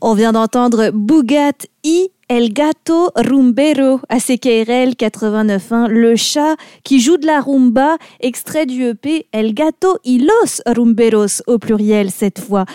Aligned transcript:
On 0.00 0.14
vient 0.14 0.32
d'entendre 0.32 0.90
Bugat 0.92 1.66
I 1.82 2.10
El 2.28 2.52
Gato 2.52 3.10
Rumbero 3.16 4.00
à 4.10 4.20
CKRL 4.20 4.90
89.1, 4.90 5.88
le 5.88 6.14
chat 6.14 6.56
qui 6.84 7.00
joue 7.00 7.16
de 7.16 7.26
la 7.26 7.40
rumba, 7.40 7.96
extrait 8.20 8.66
du 8.66 8.84
EP 8.84 9.26
El 9.32 9.54
Gato 9.54 9.98
y 10.04 10.18
los 10.18 10.62
Rumberos 10.66 11.42
au 11.46 11.58
pluriel 11.58 12.10
cette 12.10 12.38
fois. 12.38 12.66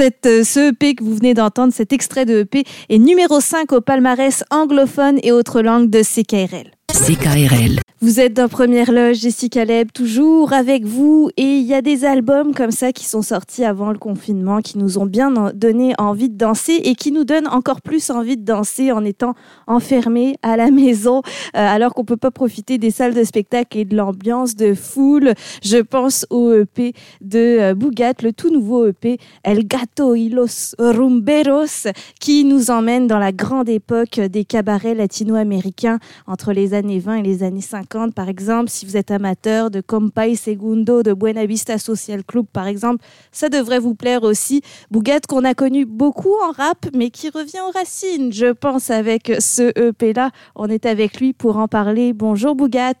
Euh, 0.00 0.44
ce 0.44 0.70
EP 0.70 0.94
que 0.94 1.04
vous 1.04 1.14
venez 1.14 1.34
d'entendre, 1.34 1.74
cet 1.74 1.92
extrait 1.92 2.24
de 2.24 2.40
EP 2.40 2.64
est 2.88 2.98
numéro 2.98 3.40
5 3.40 3.70
au 3.72 3.80
palmarès 3.82 4.42
anglophone 4.50 5.20
et 5.22 5.30
autres 5.30 5.60
langues 5.60 5.90
de 5.90 6.02
CKRL. 6.02 6.70
CKRL. 6.88 7.81
Vous 8.04 8.18
êtes 8.18 8.34
dans 8.34 8.48
Première 8.48 8.90
Loge, 8.90 9.18
Jessica 9.18 9.64
Leb, 9.64 9.92
toujours 9.92 10.52
avec 10.52 10.84
vous. 10.84 11.30
Et 11.36 11.44
il 11.44 11.62
y 11.64 11.72
a 11.72 11.82
des 11.82 12.04
albums 12.04 12.52
comme 12.52 12.72
ça 12.72 12.90
qui 12.90 13.04
sont 13.04 13.22
sortis 13.22 13.64
avant 13.64 13.92
le 13.92 13.98
confinement, 13.98 14.60
qui 14.60 14.76
nous 14.76 14.98
ont 14.98 15.06
bien 15.06 15.36
en- 15.36 15.52
donné 15.54 15.94
envie 15.98 16.28
de 16.28 16.36
danser 16.36 16.80
et 16.82 16.96
qui 16.96 17.12
nous 17.12 17.22
donnent 17.22 17.46
encore 17.46 17.80
plus 17.80 18.10
envie 18.10 18.36
de 18.36 18.44
danser 18.44 18.90
en 18.90 19.04
étant 19.04 19.34
enfermés 19.68 20.34
à 20.42 20.56
la 20.56 20.70
maison, 20.72 21.18
euh, 21.18 21.22
alors 21.54 21.94
qu'on 21.94 22.04
peut 22.04 22.16
pas 22.16 22.32
profiter 22.32 22.76
des 22.76 22.90
salles 22.90 23.14
de 23.14 23.22
spectacle 23.22 23.78
et 23.78 23.84
de 23.84 23.94
l'ambiance 23.96 24.56
de 24.56 24.74
foule. 24.74 25.34
Je 25.62 25.78
pense 25.78 26.26
au 26.30 26.52
EP 26.54 26.94
de 27.20 27.38
euh, 27.38 27.74
Bougat, 27.76 28.14
le 28.24 28.32
tout 28.32 28.50
nouveau 28.50 28.88
EP 28.88 29.18
El 29.44 29.64
Gato 29.64 30.16
y 30.16 30.28
los 30.28 30.74
Rumberos, 30.80 31.86
qui 32.20 32.44
nous 32.44 32.72
emmène 32.72 33.06
dans 33.06 33.20
la 33.20 33.30
grande 33.30 33.68
époque 33.68 34.18
des 34.18 34.44
cabarets 34.44 34.96
latino-américains 34.96 36.00
entre 36.26 36.52
les 36.52 36.74
années 36.74 36.98
20 36.98 37.18
et 37.18 37.22
les 37.22 37.44
années 37.44 37.60
50, 37.60 37.91
par 38.14 38.28
exemple. 38.28 38.68
Si 38.70 38.86
vous 38.86 38.96
êtes 38.96 39.10
amateur 39.10 39.70
de 39.70 39.80
Compay 39.80 40.34
Segundo, 40.34 41.02
de 41.02 41.12
Buena 41.12 41.46
Vista 41.46 41.78
Social 41.78 42.24
Club, 42.24 42.46
par 42.52 42.66
exemple, 42.66 43.04
ça 43.30 43.48
devrait 43.48 43.78
vous 43.78 43.94
plaire 43.94 44.22
aussi. 44.22 44.62
Bougat, 44.90 45.20
qu'on 45.28 45.44
a 45.44 45.54
connu 45.54 45.84
beaucoup 45.84 46.34
en 46.46 46.52
rap, 46.52 46.86
mais 46.94 47.10
qui 47.10 47.28
revient 47.28 47.60
aux 47.68 47.72
racines, 47.78 48.32
je 48.32 48.52
pense, 48.52 48.90
avec 48.90 49.32
ce 49.38 49.70
EP-là. 49.78 50.30
On 50.56 50.66
est 50.68 50.86
avec 50.86 51.20
lui 51.20 51.32
pour 51.32 51.58
en 51.58 51.68
parler. 51.68 52.12
Bonjour 52.12 52.54
Bougat. 52.54 52.94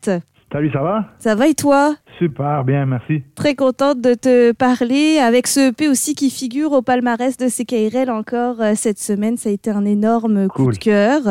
Salut, 0.52 0.70
ça 0.70 0.82
va? 0.82 1.06
Ça 1.18 1.34
va 1.34 1.46
et 1.48 1.54
toi? 1.54 1.96
Super, 2.18 2.62
bien, 2.64 2.84
merci. 2.84 3.22
Très 3.34 3.54
contente 3.54 4.02
de 4.02 4.12
te 4.12 4.52
parler 4.52 5.18
avec 5.18 5.46
ce 5.46 5.70
EP 5.70 5.88
aussi 5.88 6.14
qui 6.14 6.28
figure 6.28 6.72
au 6.72 6.82
palmarès 6.82 7.38
de 7.38 7.48
CKRL 7.48 8.10
encore 8.10 8.60
euh, 8.60 8.72
cette 8.76 8.98
semaine. 8.98 9.38
Ça 9.38 9.48
a 9.48 9.52
été 9.52 9.70
un 9.70 9.86
énorme 9.86 10.48
coup 10.48 10.64
Cool. 10.64 10.74
de 10.74 10.78
cœur. 10.78 11.22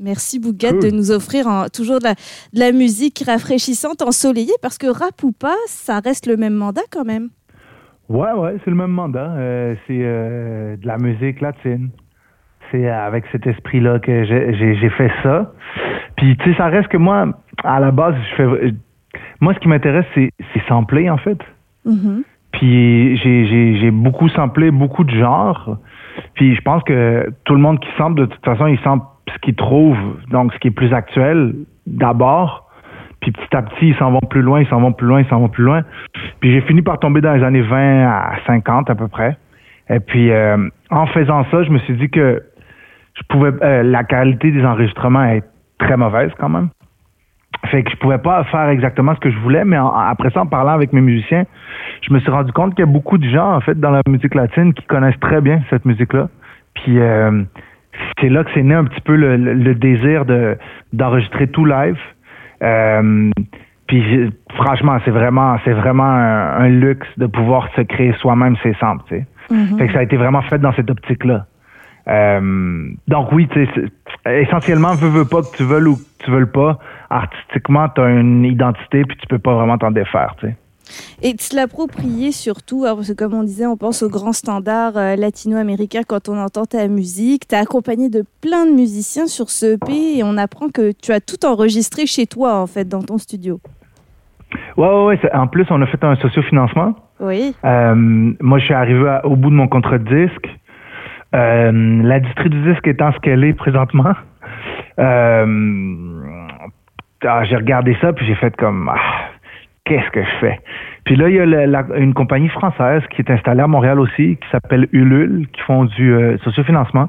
Merci 0.00 0.38
Bougat 0.40 0.70
Cool. 0.72 0.82
de 0.82 0.90
nous 0.90 1.10
offrir 1.10 1.46
toujours 1.74 1.98
de 1.98 2.04
la, 2.04 2.14
de 2.14 2.60
la 2.60 2.72
musique 2.72 3.22
rafraîchissante, 3.26 4.02
ensoleillée, 4.02 4.54
parce 4.62 4.78
que 4.78 4.86
rap 4.86 5.22
ou 5.22 5.32
pas, 5.32 5.56
ça 5.66 6.00
reste 6.00 6.26
le 6.26 6.36
même 6.36 6.54
mandat 6.54 6.82
quand 6.92 7.04
même. 7.04 7.28
Ouais, 8.08 8.32
ouais, 8.32 8.56
c'est 8.64 8.70
le 8.70 8.76
même 8.76 8.90
mandat. 8.92 9.32
Euh, 9.36 9.74
c'est 9.86 9.98
euh, 10.00 10.76
de 10.76 10.86
la 10.86 10.96
musique 10.98 11.40
latine. 11.40 11.90
C'est 12.70 12.88
avec 12.88 13.24
cet 13.32 13.46
esprit-là 13.46 13.98
que 13.98 14.24
j'ai- 14.24 14.90
fait 14.90 15.10
ça. 15.22 15.52
Puis, 16.16 16.36
tu 16.38 16.50
sais, 16.50 16.56
ça 16.58 16.66
reste 16.66 16.88
que 16.88 16.96
moi, 16.98 17.26
à 17.64 17.80
la 17.80 17.90
base, 17.90 18.14
je 18.30 18.36
fais. 18.36 18.74
Moi, 19.40 19.54
ce 19.54 19.58
qui 19.58 19.68
m'intéresse, 19.68 20.04
c'est 20.14 20.30
sampler, 20.68 21.08
en 21.08 21.16
fait. 21.18 21.38
Mhm. 21.84 22.24
Puis 22.52 23.16
j'ai 23.18 23.90
beaucoup 23.90 24.28
samplé 24.30 24.70
beaucoup 24.70 25.04
de 25.04 25.10
genres. 25.14 25.78
Puis 26.34 26.54
je 26.56 26.60
pense 26.62 26.82
que 26.82 27.30
tout 27.44 27.54
le 27.54 27.60
monde 27.60 27.78
qui 27.78 27.88
sample, 27.96 28.22
de 28.22 28.26
toute 28.26 28.44
façon, 28.44 28.66
il 28.66 28.78
sample 28.80 29.04
ce 29.34 29.38
qu'il 29.40 29.54
trouve, 29.54 29.96
donc 30.30 30.52
ce 30.52 30.58
qui 30.58 30.68
est 30.68 30.72
plus 30.72 30.92
actuel 30.92 31.54
d'abord. 31.86 32.68
Puis 33.20 33.32
petit 33.32 33.56
à 33.56 33.62
petit, 33.62 33.88
ils 33.88 33.96
s'en 33.96 34.12
vont 34.12 34.20
plus 34.20 34.42
loin, 34.42 34.60
ils 34.60 34.68
s'en 34.68 34.80
vont 34.80 34.92
plus 34.92 35.06
loin, 35.06 35.20
ils 35.20 35.28
s'en 35.28 35.40
vont 35.40 35.48
plus 35.48 35.64
loin. 35.64 35.82
Puis 36.40 36.52
j'ai 36.52 36.60
fini 36.62 36.82
par 36.82 36.98
tomber 36.98 37.20
dans 37.20 37.32
les 37.32 37.42
années 37.42 37.62
20 37.62 38.06
à 38.08 38.32
50 38.46 38.90
à 38.90 38.94
peu 38.94 39.08
près. 39.08 39.36
Et 39.90 40.00
puis 40.00 40.30
euh, 40.30 40.68
en 40.90 41.06
faisant 41.06 41.44
ça, 41.50 41.62
je 41.62 41.70
me 41.70 41.78
suis 41.80 41.94
dit 41.94 42.10
que 42.10 42.42
je 43.14 43.22
pouvais 43.28 43.50
euh, 43.62 43.82
la 43.82 44.04
qualité 44.04 44.50
des 44.52 44.64
enregistrements 44.64 45.24
est 45.24 45.42
très 45.78 45.96
mauvaise 45.96 46.30
quand 46.38 46.48
même. 46.48 46.68
Fait 47.66 47.82
que 47.82 47.90
je 47.90 47.96
pouvais 47.96 48.18
pas 48.18 48.44
faire 48.44 48.68
exactement 48.68 49.14
ce 49.14 49.20
que 49.20 49.30
je 49.30 49.38
voulais, 49.38 49.64
mais 49.64 49.76
après 49.76 50.30
ça, 50.30 50.42
en 50.42 50.46
parlant 50.46 50.72
avec 50.72 50.92
mes 50.92 51.00
musiciens, 51.00 51.44
je 52.02 52.12
me 52.12 52.20
suis 52.20 52.30
rendu 52.30 52.52
compte 52.52 52.74
qu'il 52.74 52.84
y 52.84 52.88
a 52.88 52.90
beaucoup 52.90 53.18
de 53.18 53.28
gens, 53.28 53.56
en 53.56 53.60
fait, 53.60 53.78
dans 53.78 53.90
la 53.90 54.00
musique 54.08 54.34
latine 54.34 54.72
qui 54.72 54.84
connaissent 54.86 55.18
très 55.20 55.40
bien 55.40 55.60
cette 55.68 55.84
musique-là. 55.84 56.28
Puis 56.74 57.00
euh, 57.00 57.42
c'est 58.20 58.28
là 58.28 58.44
que 58.44 58.50
c'est 58.54 58.62
né 58.62 58.74
un 58.74 58.84
petit 58.84 59.00
peu 59.00 59.14
le, 59.16 59.36
le- 59.36 59.54
le 59.54 59.74
désir 59.74 60.24
de 60.24 60.56
d'enregistrer 60.92 61.46
tout 61.48 61.64
live. 61.64 61.98
Euh, 62.62 63.30
puis 63.86 64.30
franchement, 64.54 64.98
c'est 65.04 65.10
vraiment 65.10 65.58
c'est 65.64 65.72
vraiment 65.72 66.04
un, 66.04 66.60
un 66.64 66.68
luxe 66.68 67.08
de 67.16 67.26
pouvoir 67.26 67.68
se 67.76 67.82
créer 67.82 68.12
soi-même 68.20 68.56
ses 68.62 68.74
samples. 68.74 69.04
Tu 69.08 69.16
sais. 69.16 69.26
Mhm. 69.50 69.78
Fait 69.78 69.86
que 69.86 69.92
ça 69.94 69.98
a 70.00 70.02
été 70.02 70.16
vraiment 70.16 70.42
fait 70.42 70.58
dans 70.58 70.72
cette 70.72 70.90
optique-là. 70.90 71.46
Euh, 72.08 72.88
donc 73.06 73.32
oui, 73.32 73.48
essentiellement, 74.26 74.94
veux, 74.94 75.08
veux 75.10 75.24
pas 75.26 75.42
que 75.42 75.56
tu 75.56 75.64
veuilles 75.64 75.84
ou 75.86 75.96
que 75.96 76.24
tu 76.24 76.30
veuilles 76.30 76.46
pas, 76.46 76.78
artistiquement, 77.10 77.88
tu 77.90 78.00
as 78.00 78.08
une 78.08 78.44
identité 78.44 79.04
puis 79.04 79.16
tu 79.18 79.26
peux 79.26 79.38
pas 79.38 79.54
vraiment 79.54 79.76
t'en 79.78 79.90
défaire, 79.90 80.34
tu 80.40 80.46
sais. 80.46 80.56
Et 81.22 81.34
de 81.34 81.40
se 81.40 81.54
l'approprier 81.56 82.32
surtout, 82.32 82.84
alors, 82.84 82.96
parce 82.96 83.08
que 83.08 83.14
comme 83.14 83.34
on 83.34 83.42
disait, 83.42 83.66
on 83.66 83.76
pense 83.76 84.02
aux 84.02 84.08
grands 84.08 84.32
standards 84.32 84.96
euh, 84.96 85.16
latino-américains 85.16 86.02
quand 86.06 86.28
on 86.28 86.38
entend 86.38 86.64
ta 86.64 86.86
musique. 86.88 87.48
Tu 87.48 87.54
as 87.54 87.60
accompagné 87.60 88.08
de 88.08 88.24
plein 88.40 88.66
de 88.66 88.72
musiciens 88.72 89.26
sur 89.26 89.50
ce 89.50 89.74
EP 89.74 90.18
et 90.18 90.22
on 90.24 90.36
apprend 90.36 90.68
que 90.68 90.92
tu 90.92 91.12
as 91.12 91.20
tout 91.20 91.44
enregistré 91.46 92.06
chez 92.06 92.26
toi, 92.26 92.56
en 92.60 92.66
fait, 92.66 92.86
dans 92.88 93.02
ton 93.02 93.18
studio. 93.18 93.60
Ouais, 94.76 94.88
ouais, 94.88 95.04
ouais. 95.04 95.34
En 95.34 95.46
plus, 95.46 95.66
on 95.70 95.82
a 95.82 95.86
fait 95.86 96.02
un 96.04 96.16
sociofinancement. 96.16 96.94
Oui. 97.20 97.54
Euh, 97.64 97.94
moi, 98.40 98.58
je 98.58 98.64
suis 98.64 98.74
arrivé 98.74 99.08
à- 99.08 99.26
au 99.26 99.36
bout 99.36 99.50
de 99.50 99.54
mon 99.56 99.68
contrat 99.68 99.98
de 99.98 100.26
disque. 100.26 100.48
Euh, 101.34 101.70
L'industrie 102.02 102.48
du 102.48 102.62
disque 102.72 102.86
étant 102.86 103.12
ce 103.12 103.18
qu'elle 103.18 103.44
est 103.44 103.52
présentement, 103.52 104.14
ah, 107.26 107.44
j'ai 107.44 107.56
regardé 107.56 107.96
ça 108.00 108.12
puis 108.12 108.26
j'ai 108.26 108.34
fait 108.36 108.54
comme 108.56 108.88
ah, 108.92 108.98
qu'est-ce 109.88 110.10
que 110.10 110.22
je 110.22 110.36
fais? 110.40 110.60
Puis 111.04 111.16
là, 111.16 111.28
il 111.28 111.34
y 111.36 111.40
a 111.40 111.46
la- 111.46 111.84
une 111.96 112.14
compagnie 112.14 112.48
française 112.48 113.02
qui 113.10 113.22
est 113.22 113.30
installée 113.30 113.62
à 113.62 113.66
Montréal 113.66 113.98
aussi, 113.98 114.36
qui 114.40 114.48
s'appelle 114.52 114.86
Ulule, 114.92 115.46
qui 115.52 115.60
font 115.62 115.84
du 115.86 116.12
euh, 116.12 116.36
sociofinancement. 116.44 117.08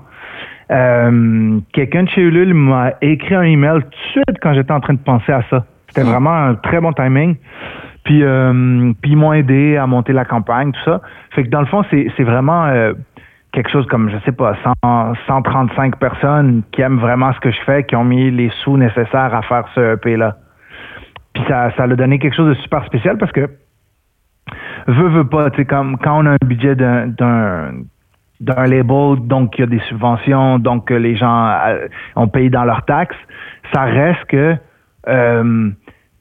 Euh, 0.72 1.60
Quelqu'un 1.74 2.04
de 2.04 2.10
chez 2.10 2.22
Ulule 2.22 2.54
m'a 2.54 2.94
écrit 3.02 3.36
un 3.36 3.44
email 3.44 3.82
tout 3.82 3.90
de 3.90 3.96
suite 4.12 4.38
quand 4.42 4.54
j'étais 4.54 4.72
en 4.72 4.80
train 4.80 4.94
de 4.94 5.00
penser 5.00 5.32
à 5.32 5.42
ça. 5.50 5.66
C'était 5.90 6.08
vraiment 6.08 6.32
un 6.34 6.56
très 6.56 6.80
bon 6.80 6.94
timing. 6.94 7.36
Puis, 8.06 8.24
euh, 8.24 8.92
puis 9.02 9.12
ils 9.12 9.18
m'ont 9.18 9.34
aidé 9.34 9.76
à 9.78 9.86
monter 9.88 10.14
la 10.14 10.26
campagne, 10.26 10.72
tout 10.72 10.80
ça. 10.86 11.02
Fait 11.32 11.44
que 11.44 11.50
dans 11.50 11.60
le 11.60 11.66
fond, 11.66 11.84
c'est 11.92 12.24
vraiment 12.24 12.66
euh, 12.68 12.94
quelque 13.52 13.70
chose 13.70 13.86
comme, 13.88 14.10
je 14.10 14.18
sais 14.26 14.32
pas, 14.32 14.56
100, 14.84 15.14
135 15.28 15.98
personnes 15.98 16.62
qui 16.72 16.82
aiment 16.82 17.00
vraiment 17.00 17.34
ce 17.34 17.40
que 17.40 17.52
je 17.52 17.60
fais, 17.66 17.84
qui 17.84 17.96
ont 17.96 18.04
mis 18.06 18.30
les 18.32 18.50
sous 18.64 18.78
nécessaires 18.78 19.34
à 19.36 19.42
faire 19.42 19.66
ce 19.76 19.96
EP-là. 19.96 20.36
Puis 21.34 21.44
ça, 21.48 21.72
ça 21.76 21.84
a 21.84 21.88
donné 21.88 22.20
quelque 22.20 22.36
chose 22.36 22.50
de 22.50 22.62
super 22.62 22.86
spécial 22.86 23.18
parce 23.18 23.32
que, 23.32 23.50
veut, 24.88 25.10
veut 25.10 25.28
pas, 25.28 25.50
tu 25.52 25.66
comme 25.66 25.98
quand 25.98 26.24
on 26.24 26.26
a 26.26 26.32
un 26.32 26.46
budget 26.46 26.76
d'un 26.76 27.14
d'un 28.42 28.68
label, 28.68 29.18
donc 29.28 29.58
il 29.58 29.62
y 29.62 29.64
a 29.64 29.68
des 29.68 29.82
subventions, 29.90 30.60
donc 30.60 30.92
les 30.92 31.18
gens 31.18 31.50
euh, 31.50 31.88
ont 32.16 32.30
payé 32.30 32.50
dans 32.50 32.64
leurs 32.64 32.86
taxes, 32.86 33.18
ça 33.74 33.84
reste 33.84 34.24
que 34.30 34.56
euh, 35.10 35.70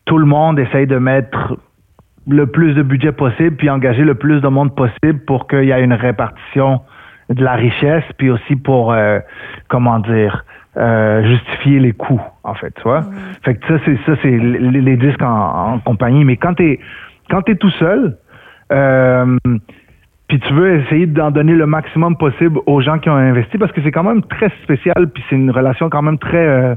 tout 0.04 0.18
le 0.18 0.26
monde 0.26 0.58
essaye 0.58 0.88
de 0.88 0.96
mettre 0.96 1.56
le 2.26 2.46
plus 2.46 2.74
de 2.74 2.82
budget 2.82 3.12
possible, 3.12 3.56
puis 3.56 3.70
engager 3.70 4.04
le 4.04 4.14
plus 4.14 4.40
de 4.40 4.48
monde 4.48 4.74
possible 4.74 5.20
pour 5.26 5.46
qu'il 5.46 5.64
y 5.64 5.70
ait 5.70 5.82
une 5.82 5.94
répartition 5.94 6.80
de 7.30 7.42
la 7.42 7.54
richesse, 7.54 8.04
puis 8.16 8.30
aussi 8.30 8.56
pour, 8.56 8.92
euh, 8.92 9.20
comment 9.68 9.98
dire, 9.98 10.44
euh, 10.76 11.24
justifier 11.24 11.78
les 11.80 11.92
coûts, 11.92 12.22
en 12.48 12.54
fait, 12.54 12.72
tu 12.76 12.82
vois. 12.82 13.02
Fait 13.44 13.54
que 13.54 13.66
ça, 13.66 13.74
c'est 13.84 13.96
ça, 14.06 14.12
c'est 14.22 14.30
les, 14.30 14.80
les 14.80 14.96
disques 14.96 15.22
en, 15.22 15.74
en 15.74 15.78
compagnie. 15.80 16.24
Mais 16.24 16.36
quand 16.36 16.54
t'es 16.54 16.78
quand 17.30 17.42
t'es 17.42 17.56
tout 17.56 17.70
seul, 17.70 18.16
euh, 18.72 19.36
puis 20.28 20.40
tu 20.40 20.52
veux 20.52 20.80
essayer 20.80 21.06
d'en 21.06 21.30
donner 21.30 21.54
le 21.54 21.66
maximum 21.66 22.16
possible 22.16 22.58
aux 22.66 22.80
gens 22.80 22.98
qui 22.98 23.08
ont 23.10 23.16
investi, 23.16 23.58
parce 23.58 23.72
que 23.72 23.80
c'est 23.82 23.92
quand 23.92 24.02
même 24.04 24.22
très 24.22 24.50
spécial, 24.62 25.08
puis 25.12 25.22
c'est 25.28 25.36
une 25.36 25.50
relation 25.50 25.88
quand 25.88 26.02
même 26.02 26.18
très, 26.18 26.46
euh, 26.46 26.74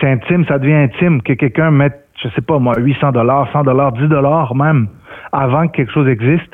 c'est 0.00 0.10
intime, 0.10 0.44
ça 0.46 0.58
devient 0.58 0.74
intime 0.74 1.20
que 1.22 1.32
quelqu'un 1.34 1.70
mette, 1.70 2.06
je 2.22 2.28
sais 2.30 2.40
pas 2.40 2.58
moi, 2.58 2.74
800 2.78 3.12
dollars, 3.12 3.50
100 3.52 3.64
dollars, 3.64 3.92
10 3.92 4.08
dollars 4.08 4.54
même, 4.54 4.88
avant 5.32 5.66
que 5.68 5.72
quelque 5.76 5.92
chose 5.92 6.08
existe, 6.08 6.52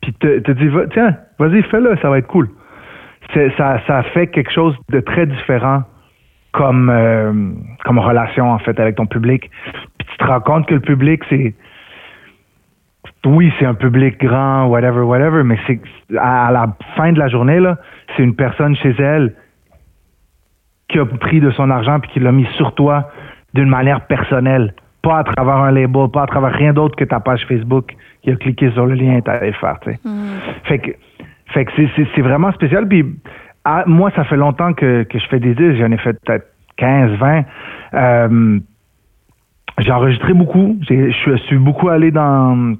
puis 0.00 0.12
te, 0.14 0.38
te 0.40 0.52
Va- 0.52 0.86
tiens, 0.88 1.16
vas-y, 1.38 1.62
fais-le, 1.62 1.96
ça 2.02 2.10
va 2.10 2.18
être 2.18 2.26
cool. 2.28 2.48
Ça, 3.34 3.80
ça 3.86 4.02
fait 4.14 4.28
quelque 4.28 4.50
chose 4.50 4.74
de 4.90 5.00
très 5.00 5.26
différent 5.26 5.82
comme, 6.52 6.90
euh, 6.90 7.32
comme 7.84 7.98
relation, 7.98 8.50
en 8.50 8.58
fait, 8.58 8.78
avec 8.80 8.96
ton 8.96 9.06
public. 9.06 9.50
Puis 9.98 10.08
tu 10.10 10.16
te 10.16 10.24
rends 10.24 10.40
compte 10.40 10.66
que 10.66 10.74
le 10.74 10.80
public, 10.80 11.22
c'est, 11.28 11.54
oui, 13.26 13.52
c'est 13.58 13.66
un 13.66 13.74
public 13.74 14.18
grand, 14.20 14.66
whatever, 14.66 15.00
whatever, 15.00 15.42
mais 15.44 15.58
c'est 15.66 15.80
à, 16.16 16.50
la 16.52 16.74
fin 16.96 17.12
de 17.12 17.18
la 17.18 17.28
journée, 17.28 17.60
là, 17.60 17.76
c'est 18.16 18.22
une 18.22 18.34
personne 18.34 18.76
chez 18.76 18.94
elle 18.98 19.34
qui 20.88 20.98
a 20.98 21.04
pris 21.04 21.40
de 21.40 21.50
son 21.50 21.70
argent 21.70 22.00
puis 22.00 22.10
qui 22.12 22.20
l'a 22.20 22.32
mis 22.32 22.46
sur 22.56 22.74
toi 22.74 23.10
d'une 23.54 23.68
manière 23.68 24.02
personnelle, 24.06 24.74
pas 25.02 25.18
à 25.18 25.24
travers 25.24 25.56
un 25.56 25.70
label, 25.70 26.08
pas 26.12 26.22
à 26.22 26.26
travers 26.26 26.52
rien 26.52 26.72
d'autre 26.72 26.96
que 26.96 27.04
ta 27.04 27.20
page 27.20 27.44
Facebook 27.46 27.94
qui 28.22 28.30
a 28.30 28.36
cliqué 28.36 28.70
sur 28.72 28.86
le 28.86 28.94
lien 28.94 29.16
et 29.16 29.22
t'allé 29.22 29.48
le 29.48 29.52
faire, 29.54 29.78
tu 29.80 29.92
sais. 29.92 30.00
Fait 30.64 30.78
que, 30.78 30.90
fait 31.48 31.64
que 31.64 31.72
c'est, 31.76 31.88
c'est, 31.96 32.06
c'est 32.14 32.22
vraiment 32.22 32.52
spécial. 32.52 32.86
Puis 32.88 33.04
ah, 33.70 33.84
moi, 33.86 34.10
ça 34.16 34.24
fait 34.24 34.38
longtemps 34.38 34.72
que, 34.72 35.02
que 35.02 35.18
je 35.18 35.26
fais 35.26 35.40
des 35.40 35.54
disques. 35.54 35.78
J'en 35.78 35.92
ai 35.92 35.98
fait 35.98 36.16
peut-être 36.24 36.46
15, 36.78 37.18
20. 37.18 37.44
Euh, 37.92 38.60
j'ai 39.76 39.92
enregistré 39.92 40.32
beaucoup. 40.32 40.78
Je 40.88 41.36
suis 41.46 41.58
beaucoup 41.58 41.90
allé 41.90 42.10
dans 42.10 42.76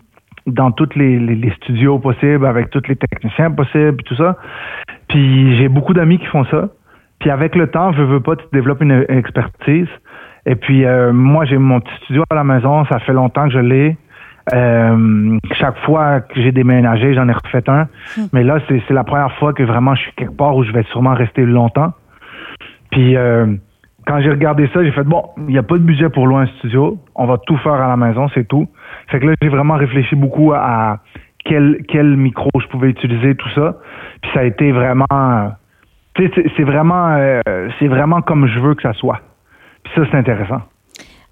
dans 0.47 0.71
tous 0.71 0.89
les, 0.97 1.53
studios 1.63 1.99
possibles, 1.99 2.47
avec 2.47 2.71
tous 2.71 2.81
les 2.89 2.97
techniciens 2.97 3.51
possibles, 3.51 4.03
tout 4.05 4.17
ça. 4.17 4.39
Puis 5.09 5.59
j'ai 5.59 5.69
beaucoup 5.69 5.93
d'amis 5.93 6.19
qui 6.19 6.25
font 6.25 6.47
ça. 6.47 6.71
Puis 7.19 7.29
avec 7.29 7.55
le 7.55 7.67
temps, 7.67 7.93
je 7.93 8.01
veux 8.01 8.21
pas, 8.21 8.37
tu 8.37 8.47
développes 8.55 8.81
une, 8.81 9.05
expertise. 9.11 9.89
Et 10.47 10.55
puis 10.55 10.87
euh, 10.87 11.13
moi, 11.13 11.45
j'ai 11.45 11.59
mon 11.59 11.81
petit 11.81 11.95
studio 12.05 12.25
à 12.31 12.35
la 12.35 12.45
maison. 12.45 12.87
Ça 12.87 12.99
fait 13.01 13.13
longtemps 13.13 13.49
que 13.49 13.53
je 13.53 13.59
l'ai. 13.59 13.99
Euh, 14.55 15.39
chaque 15.53 15.79
fois 15.85 16.21
que 16.21 16.41
j'ai 16.41 16.53
déménagé, 16.53 17.15
j'en 17.15 17.29
ai 17.29 17.33
refait 17.33 17.69
un. 17.69 17.85
Hmm. 18.17 18.27
Mais 18.33 18.45
là, 18.45 18.59
c'est 18.69 18.91
la 18.91 19.05
première 19.05 19.33
fois 19.39 19.53
que 19.53 19.63
vraiment 19.63 19.95
je 19.95 20.03
suis 20.03 20.13
quelque 20.13 20.37
part 20.37 20.57
où 20.57 20.65
je 20.65 20.73
vais 20.73 20.85
sûrement 20.85 21.15
rester 21.15 21.45
longtemps. 21.45 21.93
Puis 22.91 23.17
euh, 23.17 23.47
quand 24.07 24.21
j'ai 24.21 24.31
regardé 24.31 24.69
ça, 24.73 24.83
j'ai 24.83 24.93
fait 24.93 25.05
bon, 25.05 25.23
il 25.37 25.53
n'y 25.53 25.59
a 25.59 25.63
pas 25.63 25.77
de 25.77 25.83
budget 25.83 26.09
pour 26.09 26.27
louer 26.27 26.43
un 26.43 26.47
studio. 26.59 26.99
On 27.15 27.27
va 27.27 27.39
tout 27.39 27.57
faire 27.59 27.75
à 27.75 27.89
la 27.89 27.97
maison, 27.97 28.29
c'est 28.35 28.47
tout. 28.49 28.69
Fait 29.09 29.21
que 29.21 29.27
là, 29.27 29.35
j'ai 29.43 29.49
vraiment 29.49 29.75
réfléchi 29.75 30.17
beaucoup 30.17 30.53
à, 30.55 31.01
quel, 31.45 31.83
quel 31.89 32.17
micro 32.17 32.49
je 32.61 32.67
pouvais 32.69 32.89
utiliser, 32.89 33.35
tout 33.35 33.51
ça. 33.51 33.77
Puis 34.23 34.31
ça 34.33 34.41
a 34.41 34.45
été 34.45 34.73
vraiment, 34.73 35.53
c'est 36.17 36.65
vraiment, 36.65 37.17
euh, 37.17 37.41
c'est 37.79 37.89
vraiment 37.89 38.23
comme 38.23 38.47
je 38.47 38.59
veux 38.59 38.75
que 38.75 38.83
ça 38.83 38.93
soit. 38.95 39.21
Puis 39.85 39.93
ça, 39.95 40.03
c'est 40.11 40.17
intéressant 40.17 40.63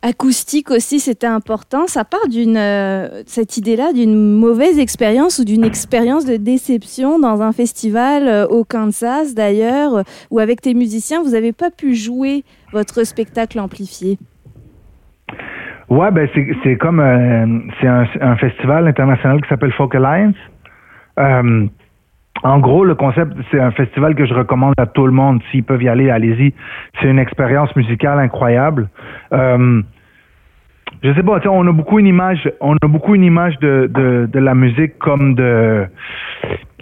acoustique 0.06 0.70
aussi, 0.70 1.00
c'était 1.00 1.26
important. 1.26 1.86
Ça 1.86 2.04
part 2.04 2.28
d'une 2.30 2.56
euh, 2.56 3.22
cette 3.26 3.56
idée-là 3.56 3.92
d'une 3.92 4.38
mauvaise 4.38 4.78
expérience 4.78 5.38
ou 5.40 5.44
d'une 5.44 5.64
expérience 5.64 6.24
de 6.24 6.36
déception 6.36 7.18
dans 7.18 7.42
un 7.42 7.52
festival 7.52 8.28
euh, 8.28 8.46
au 8.46 8.64
Kansas 8.64 9.34
d'ailleurs, 9.34 10.04
où 10.30 10.38
avec 10.38 10.60
tes 10.60 10.74
musiciens, 10.74 11.22
vous 11.22 11.30
n'avez 11.30 11.52
pas 11.52 11.70
pu 11.70 11.94
jouer 11.94 12.44
votre 12.72 13.04
spectacle 13.04 13.58
amplifié. 13.58 14.18
Ouais, 15.88 16.10
ben 16.10 16.28
c'est 16.62 16.76
comme 16.76 17.00
euh, 17.00 17.58
c'est 17.80 17.88
un, 17.88 18.36
festival 18.36 18.88
international 18.88 19.40
qui 19.40 19.48
s'appelle 19.48 19.72
Folk 19.72 19.94
Alliance. 19.94 20.34
en 21.16 22.58
gros, 22.58 22.84
le 22.84 22.94
concept, 22.94 23.32
c'est 23.50 23.60
un 23.60 23.70
festival 23.72 24.14
que 24.14 24.26
je 24.26 24.34
recommande 24.34 24.74
à 24.78 24.86
tout 24.86 25.06
le 25.06 25.12
monde. 25.12 25.40
S'ils 25.50 25.64
peuvent 25.64 25.82
y 25.82 25.88
aller, 25.88 26.10
allez-y. 26.10 26.54
C'est 27.00 27.08
une 27.08 27.18
expérience 27.18 27.74
musicale 27.76 28.18
incroyable 28.18 28.88
je 31.02 31.12
sais 31.12 31.22
pas, 31.22 31.40
on 31.48 31.66
a 31.66 31.72
beaucoup 31.72 31.98
une 31.98 32.06
image, 32.06 32.50
on 32.60 32.74
a 32.74 32.88
beaucoup 32.88 33.14
une 33.14 33.24
image 33.24 33.58
de, 33.58 33.90
de, 33.92 34.28
de, 34.32 34.38
la 34.38 34.54
musique 34.54 34.98
comme 34.98 35.34
de 35.34 35.86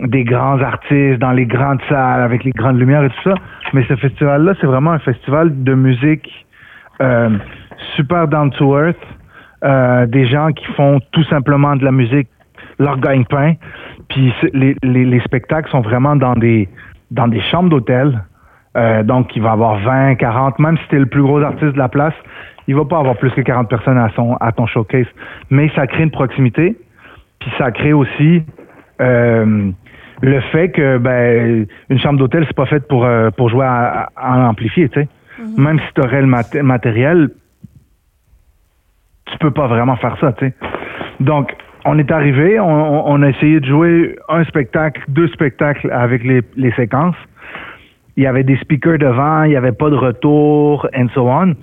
des 0.01 0.25
grands 0.25 0.61
artistes 0.61 1.19
dans 1.19 1.33
les 1.33 1.47
grandes 1.47 1.81
salles 1.89 2.23
avec 2.23 2.45
les 2.45 2.53
grandes 2.53 2.79
lumières 2.79 3.05
et 3.05 3.11
tout 3.11 3.31
ça. 3.31 3.35
Mais 3.73 3.85
ce 3.89 3.97
festival-là, 3.97 4.55
c'est 4.61 4.67
vraiment 4.67 4.93
un 4.93 4.99
festival 4.99 5.63
de 5.63 5.75
musique 5.75 6.47
euh, 7.01 7.31
super 7.97 8.29
down 8.29 8.51
to 8.51 8.79
earth, 8.79 8.97
euh, 9.65 10.07
des 10.07 10.27
gens 10.27 10.53
qui 10.53 10.67
font 10.75 11.01
tout 11.13 11.25
simplement 11.25 11.77
de 11.77 11.85
la 11.85 11.93
musique 11.93 12.29
leur 12.79 12.99
gagne-pain. 12.99 13.55
Puis 14.09 14.33
les, 14.53 14.77
les, 14.83 15.05
les, 15.05 15.21
spectacles 15.21 15.71
sont 15.71 15.81
vraiment 15.81 16.17
dans 16.17 16.35
des 16.35 16.69
dans 17.11 17.29
des 17.29 17.41
chambres 17.41 17.71
d'hôtel. 17.71 18.23
Euh, 18.77 19.03
donc, 19.05 19.37
il 19.37 19.43
va 19.43 19.53
avoir 19.53 19.79
20, 19.79 20.17
40, 20.17 20.59
même 20.59 20.77
si 20.79 20.89
tu 20.89 20.97
es 20.97 20.99
le 20.99 21.07
plus 21.07 21.23
gros 21.23 21.41
artiste 21.41 21.75
de 21.75 21.79
la 21.79 21.89
place, 21.89 22.15
il 22.67 22.75
va 22.75 22.85
pas 22.85 22.99
avoir 22.99 23.17
plus 23.17 23.31
que 23.31 23.41
40 23.41 23.69
personnes 23.69 23.99
à 23.99 24.11
son 24.15 24.35
à 24.41 24.53
ton 24.53 24.67
showcase, 24.67 25.07
mais 25.51 25.71
ça 25.75 25.87
crée 25.87 26.03
une 26.03 26.11
proximité, 26.11 26.77
puis 27.41 27.51
ça 27.59 27.71
crée 27.71 27.93
aussi 27.93 28.43
euh, 29.01 29.71
le 30.23 30.41
fait 30.53 30.71
que 30.71 30.99
ben 30.99 31.67
une 31.91 31.99
chambre 31.99 32.19
d'hôtel 32.19 32.45
c'est 32.47 32.57
pas 32.57 32.67
faite 32.67 32.89
pour 32.89 33.05
euh, 33.05 33.31
pour 33.31 33.49
jouer 33.51 33.67
à, 33.67 34.09
amplifier, 34.17 34.89
tu 34.89 35.01
sais. 35.01 35.09
Mm-hmm. 35.41 35.61
Même 35.61 35.79
si 35.81 35.87
tu 35.95 36.01
aurais 36.01 36.23
le 36.23 36.63
matériel, 36.63 37.31
tu 39.27 39.39
peux 39.39 39.51
pas 39.51 39.67
vraiment 39.67 39.97
faire 39.97 40.17
ça, 40.21 40.33
tu 40.33 40.47
sais. 40.47 40.55
Donc 41.21 41.55
on 41.85 41.99
est 41.99 42.11
arrivé, 42.11 42.59
on, 42.61 43.11
on, 43.11 43.23
a 43.23 43.29
essayé 43.29 43.61
de 43.61 43.67
jouer 43.67 44.17
un 44.29 44.45
spectacle, 44.45 45.03
deux 45.09 45.29
spectacles 45.29 45.91
avec 45.93 46.25
les, 46.25 46.41
les 46.57 46.73
séquences. 46.73 47.17
Il 48.17 48.23
y 48.23 48.27
avait 48.27 48.45
des 48.45 48.57
speakers 48.57 48.99
devant, 48.99 49.43
il 49.43 49.53
y 49.53 49.57
avait 49.57 49.73
pas 49.73 49.91
de 49.91 49.97
retour, 49.97 50.89
and 50.97 51.09
so 51.15 51.29
on. 51.29 51.55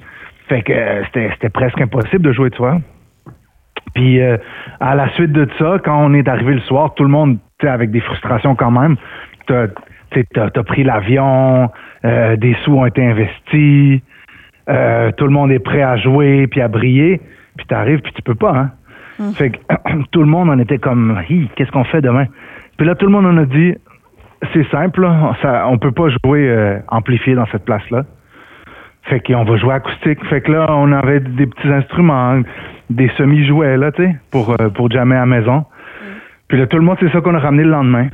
Fait 0.52 0.64
que 0.64 0.74
euh, 0.74 1.02
c'était 1.14 1.48
presque 1.48 1.80
impossible 1.80 2.24
de 2.24 2.34
jouer 2.34 2.50
de 2.50 2.56
soir. 2.56 2.80
Puis 3.96 4.20
euh, 4.20 4.36
à 4.82 4.96
la 4.96 5.08
suite 5.14 5.32
de 5.32 5.48
ça, 5.58 5.78
quand 5.82 5.98
on 5.98 6.14
est 6.14 6.28
arrivé 6.28 6.56
le 6.56 6.60
soir, 6.60 6.94
tout 6.94 7.04
le 7.04 7.10
monde, 7.10 7.38
avec 7.62 7.90
des 7.90 8.02
frustrations 8.02 8.54
quand 8.56 8.70
même, 8.70 8.98
t'as 9.48 9.68
as, 10.36 10.64
pris 10.64 10.84
l'avion, 10.84 11.72
euh, 12.04 12.36
des 12.36 12.54
sous 12.66 12.76
ont 12.76 12.86
été 12.86 13.02
investis, 13.02 14.02
tout 14.68 15.26
le 15.26 15.30
monde 15.30 15.54
est 15.54 15.60
prêt 15.60 15.84
à 15.84 15.96
jouer 15.96 16.48
puis 16.48 16.60
à 16.60 16.68
briller, 16.68 17.22
puis 17.56 17.66
t'arrives 17.68 18.02
puis 18.02 18.12
tu 18.12 18.22
peux 18.22 18.36
pas, 18.36 18.54
hein. 18.54 18.72
Hum. 19.22 19.34
Fait 19.34 19.52
que 19.52 19.58
tout 20.12 20.20
le 20.20 20.28
monde 20.28 20.50
en 20.50 20.60
était 20.60 20.80
comme, 20.80 21.18
qu'est-ce 21.56 21.72
qu'on 21.72 21.86
fait 21.86 22.02
demain? 22.02 22.26
Puis 22.76 22.86
là, 22.86 22.96
tout 22.96 23.06
le 23.06 23.14
monde 23.14 23.26
en 23.26 23.38
a 23.38 23.46
dit, 23.46 23.74
c'est 24.52 24.70
simple, 24.70 25.08
ça, 25.42 25.66
on 25.70 25.78
peut 25.78 25.94
pas 25.94 26.10
jouer 26.26 26.78
amplifié 26.90 27.36
dans 27.36 27.46
cette 27.54 27.64
place-là. 27.64 28.04
Fait 29.04 29.20
qu'on 29.20 29.44
va 29.44 29.58
jouer 29.58 29.74
acoustique. 29.74 30.24
Fait 30.26 30.42
que 30.42 30.52
là, 30.52 30.68
on 30.70 30.92
avait 30.92 31.20
des 31.20 31.48
petits 31.48 31.68
instruments, 31.68 32.42
des 32.90 33.10
semi-jouets, 33.18 33.78
là, 33.78 33.92
tu 33.92 34.04
sais, 34.04 34.16
pour, 34.32 34.52
euh, 34.52 34.70
pour 34.70 34.92
jammer 34.92 35.16
à 35.16 35.22
la 35.22 35.26
maison. 35.26 35.58
Mm. 35.58 35.64
Puis 36.48 36.58
là, 36.60 36.68
tout 36.68 36.78
le 36.78 36.84
monde, 36.84 36.98
c'est 37.00 37.12
ça 37.12 37.22
qu'on 37.22 37.36
a 37.36 37.40
ramené 37.40 37.64
le 37.64 37.72
lendemain. 37.72 38.10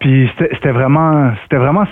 Puis 0.00 0.30
c'était 0.36 0.72
vraiment, 0.72 1.32
c'était 1.42 1.58
vraiment, 1.58 1.84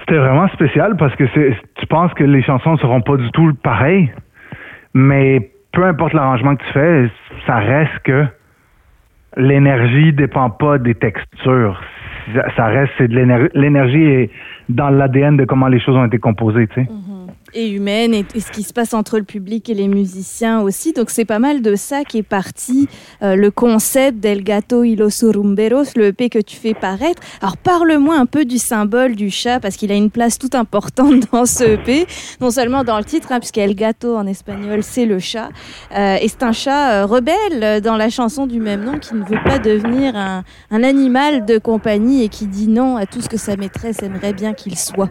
c'était 0.00 0.16
vraiment 0.16 0.48
spécial 0.48 0.96
parce 0.96 1.14
que 1.16 1.24
tu 1.24 1.86
penses 1.86 2.12
que 2.14 2.24
les 2.24 2.42
chansons 2.42 2.78
seront 2.78 3.02
pas 3.02 3.16
du 3.16 3.30
tout 3.32 3.52
pareilles, 3.62 4.10
mais 4.94 5.50
peu 5.72 5.84
importe 5.84 6.14
l'arrangement 6.14 6.56
que 6.56 6.64
tu 6.64 6.72
fais, 6.72 7.10
ça 7.46 7.56
reste 7.56 7.98
que 8.04 8.24
l'énergie 9.36 10.12
dépend 10.12 10.50
pas 10.50 10.78
des 10.78 10.94
textures 10.94 11.80
ça 12.56 12.66
reste, 12.66 12.92
c'est 12.98 13.08
de 13.08 13.14
l'énergie. 13.14 13.48
L'énergie 13.54 14.02
est 14.02 14.30
dans 14.68 14.90
l'ADN 14.90 15.36
de 15.36 15.44
comment 15.44 15.68
les 15.68 15.78
choses 15.78 15.94
ont 15.94 16.06
été 16.06 16.18
composées, 16.18 16.66
tu 16.66 16.74
sais. 16.74 16.88
Mm-hmm 16.88 17.15
et 17.56 17.70
humaine 17.70 18.14
et, 18.14 18.24
ce 18.38 18.50
qui 18.50 18.62
se 18.62 18.72
passe 18.72 18.94
entre 18.94 19.18
le 19.18 19.24
public 19.24 19.68
et 19.68 19.74
les 19.74 19.88
musiciens 19.88 20.60
aussi. 20.60 20.92
Donc 20.92 21.10
c'est 21.10 21.24
pas 21.24 21.38
mal 21.38 21.62
de 21.62 21.74
ça 21.74 22.04
qui 22.04 22.18
est 22.18 22.22
parti, 22.22 22.88
euh, 23.22 23.34
le 23.34 23.50
concept 23.50 24.18
d'El 24.18 24.44
Gato 24.44 24.84
y 24.84 24.94
los 24.94 25.22
le 25.22 26.06
EP 26.06 26.28
que 26.28 26.38
tu 26.38 26.56
fais 26.56 26.74
paraître. 26.74 27.22
Alors 27.40 27.56
parle-moi 27.56 28.16
un 28.16 28.26
peu 28.26 28.44
du 28.44 28.58
symbole 28.58 29.16
du 29.16 29.30
chat 29.30 29.58
parce 29.58 29.76
qu'il 29.76 29.90
a 29.90 29.94
une 29.94 30.10
place 30.10 30.38
toute 30.38 30.54
importante 30.54 31.24
dans 31.32 31.46
ce 31.46 31.64
EP, 31.64 32.06
non 32.40 32.50
seulement 32.50 32.84
dans 32.84 32.98
le 32.98 33.04
titre, 33.04 33.32
hein, 33.32 33.40
puisque 33.40 33.58
El 33.58 33.74
Gato 33.74 34.16
en 34.16 34.26
espagnol 34.26 34.82
c'est 34.82 35.06
le 35.06 35.18
chat, 35.18 35.48
euh, 35.96 36.16
et 36.20 36.28
c'est 36.28 36.42
un 36.42 36.52
chat 36.52 37.02
euh, 37.02 37.06
rebelle 37.06 37.80
dans 37.80 37.96
la 37.96 38.10
chanson 38.10 38.46
du 38.46 38.60
même 38.60 38.84
nom 38.84 38.98
qui 38.98 39.14
ne 39.14 39.24
veut 39.24 39.42
pas 39.44 39.58
devenir 39.58 40.14
un 40.16 40.82
animal 40.82 41.46
de 41.46 41.58
compagnie 41.58 42.22
et 42.22 42.28
qui 42.28 42.46
dit 42.46 42.68
non 42.68 42.96
à 42.96 43.06
tout 43.06 43.20
ce 43.20 43.28
que 43.28 43.36
sa 43.36 43.56
maîtresse 43.56 44.02
aimerait 44.02 44.32
bien 44.32 44.52
qu'il 44.52 44.76
soit. 44.76 45.10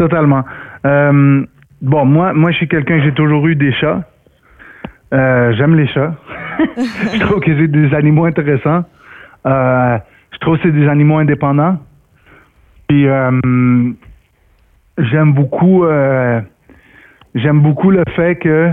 Totalement. 0.00 0.44
Euh, 0.86 1.44
bon, 1.82 2.06
moi, 2.06 2.32
moi, 2.32 2.52
je 2.52 2.56
suis 2.56 2.68
quelqu'un, 2.68 3.02
j'ai 3.04 3.12
toujours 3.12 3.46
eu 3.46 3.54
des 3.54 3.70
chats. 3.70 4.02
Euh, 5.12 5.52
j'aime 5.52 5.76
les 5.76 5.86
chats. 5.88 6.14
je 6.58 7.20
trouve 7.20 7.40
que 7.40 7.54
c'est 7.54 7.68
des 7.68 7.94
animaux 7.94 8.24
intéressants. 8.24 8.84
Euh, 9.44 9.98
je 10.32 10.38
trouve 10.38 10.56
que 10.56 10.62
c'est 10.62 10.72
des 10.72 10.88
animaux 10.88 11.18
indépendants. 11.18 11.76
Puis 12.88 13.04
j'aime 13.04 13.96
beaucoup, 15.34 15.84
j'aime 17.34 17.60
beaucoup 17.60 17.90
le 17.90 18.04
fait 18.16 18.36
que 18.36 18.72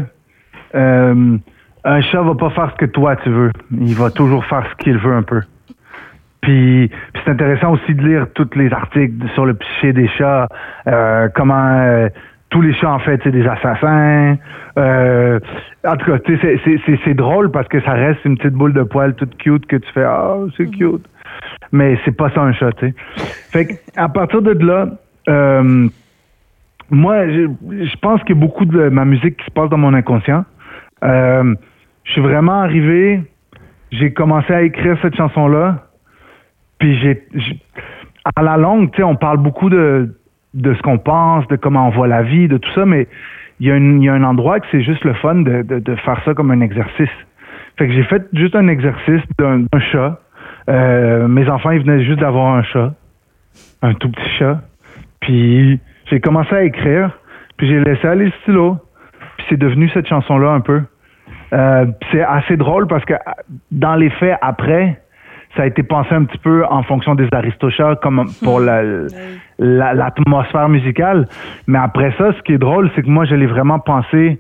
un 0.74 2.02
chat 2.04 2.22
va 2.22 2.36
pas 2.36 2.52
faire 2.52 2.72
ce 2.72 2.78
que 2.78 2.90
toi 2.90 3.18
tu 3.18 3.30
veux. 3.30 3.52
Il 3.72 3.96
va 3.96 4.12
toujours 4.12 4.46
faire 4.46 4.66
ce 4.72 4.76
qu'il 4.82 4.98
veut 4.98 5.14
un 5.14 5.24
peu. 5.24 5.42
Puis, 6.48 6.90
c'est 7.14 7.30
intéressant 7.30 7.74
aussi 7.74 7.94
de 7.94 8.02
lire 8.08 8.28
tous 8.34 8.48
les 8.56 8.72
articles 8.72 9.28
sur 9.34 9.46
le 9.46 9.54
psyché 9.56 9.92
des 9.92 10.08
chats, 10.08 10.48
euh, 10.88 11.28
comment 11.36 11.82
euh, 11.82 12.08
tous 12.50 12.62
les 12.62 12.74
chats 12.74 12.90
en 12.90 13.00
fait 13.00 13.20
c'est 13.22 13.34
des 13.34 13.46
assassins. 13.46 14.38
Euh, 14.78 15.42
en 15.86 15.98
tout 15.98 16.06
cas, 16.10 16.20
c'est 17.04 17.14
drôle 17.16 17.52
parce 17.52 17.68
que 17.68 17.82
ça 17.82 17.92
reste 17.92 18.24
une 18.24 18.38
petite 18.38 18.54
boule 18.54 18.72
de 18.72 18.84
poils 18.84 19.14
toute 19.16 19.36
cute 19.36 19.66
que 19.66 19.76
tu 19.76 19.92
fais 19.92 20.06
ah 20.06 20.38
c'est 20.56 20.68
mhm. 20.68 20.76
cute, 20.78 21.06
mais 21.74 22.00
c'est 22.06 22.16
pas 22.16 22.30
ça 22.30 22.44
un 22.44 22.54
chat, 22.54 22.72
tu 22.78 22.88
sais. 22.88 22.94
Fait 23.52 23.66
que, 23.66 23.74
à 23.98 24.08
partir 24.08 24.42
de 24.42 24.52
là, 24.66 24.88
moi 26.90 27.28
je, 27.28 27.50
je 27.72 27.98
pense 27.98 28.22
qu'il 28.22 28.38
y 28.38 28.40
a 28.40 28.42
beaucoup 28.42 28.64
de 28.64 28.88
ma 28.88 29.04
musique 29.04 29.36
qui 29.36 29.46
se 29.48 29.52
passe 29.52 29.70
dans 29.70 29.78
mon 29.78 29.94
inconscient. 29.94 30.46
je 31.02 31.56
suis 32.06 32.22
vraiment 32.22 32.62
arrivé, 32.62 33.20
j'ai 33.92 34.14
commencé 34.14 34.54
à 34.54 34.62
écrire 34.62 34.98
cette 35.02 35.18
chanson 35.18 35.50
là 35.50 35.84
puis 36.80 36.98
j'ai, 37.00 37.24
à 38.36 38.42
la 38.42 38.58
longue, 38.58 38.92
tu 38.92 38.98
sais, 38.98 39.04
on 39.04 39.16
parle 39.16 39.38
beaucoup 39.38 39.70
de, 39.70 40.16
de 40.54 40.74
ce 40.74 40.82
qu'on 40.82 40.98
pense, 40.98 41.48
de 41.48 41.56
comment 41.56 41.88
on 41.88 41.92
voit 41.92 42.08
la 42.08 42.24
vie, 42.24 42.48
de 42.48 42.58
tout 42.58 42.72
ça, 42.74 42.86
mais 42.86 43.08
il 43.60 43.68
y, 43.68 43.72
a 43.72 43.78
il 43.78 44.04
y 44.04 44.10
a 44.10 44.14
un 44.14 44.24
endroit 44.24 44.60
que 44.60 44.68
c'est 44.72 44.82
juste 44.82 45.04
le 45.04 45.14
fun 45.14 45.36
de, 45.36 45.64
de, 45.64 45.80
de, 45.80 45.96
faire 45.96 46.22
ça 46.26 46.34
comme 46.34 46.52
un 46.52 46.62
exercice. 46.62 47.10
Fait 47.78 47.88
que 47.88 47.94
j'ai 47.94 48.04
fait 48.04 48.24
juste 48.34 48.56
un 48.56 48.68
exercice 48.68 49.22
d'un, 49.40 49.66
chat. 49.92 50.20
Euh, 50.70 51.28
mes 51.28 51.48
enfants, 51.50 51.72
ils 51.72 51.82
venaient 51.82 52.04
juste 52.04 52.20
d'avoir 52.20 52.56
un 52.56 52.64
chat. 52.64 52.94
un 53.82 53.94
tout 53.94 54.10
petit 54.10 54.30
chat. 54.38 54.62
Puis 55.22 55.80
j'ai 56.06 56.20
commencé 56.20 56.54
à 56.54 56.64
écrire, 56.64 57.18
puis 57.58 57.68
j'ai 57.68 57.80
laissé 57.80 58.08
aller 58.08 58.26
le 58.26 58.32
stylo. 58.42 58.78
Puis 59.38 59.48
c'est 59.50 59.58
devenu 59.58 59.90
cette 59.90 60.08
chanson-là 60.08 60.52
un 60.52 60.62
peu. 60.62 60.82
Euh, 61.54 61.86
c'est 62.12 62.24
assez 62.24 62.58
drôle 62.58 62.88
parce 62.88 63.06
que 63.06 63.14
dans 63.72 63.96
les 63.96 64.10
faits, 64.10 64.38
après, 64.42 65.00
ça 65.58 65.64
a 65.64 65.66
été 65.66 65.84
pensé 65.84 66.14
un 66.14 66.24
petit 66.24 66.38
peu 66.38 66.64
en 66.66 66.84
fonction 66.84 67.16
des 67.16 67.28
Aristochats, 67.32 67.96
comme 68.02 68.24
pour 68.44 68.62
hmm. 68.62 69.08
l'atmosphère 69.60 70.70
musicale. 70.70 71.28
Mais 71.66 71.80
après 71.80 72.14
ça, 72.18 72.32
ce 72.32 72.42
qui 72.44 72.54
est 72.54 72.58
drôle, 72.60 72.90
c'est 72.96 73.02
que 73.02 73.10
moi, 73.10 73.26
je 73.26 73.36
l'ai 73.36 73.48
vraiment 73.48 73.80
pensé 73.80 74.40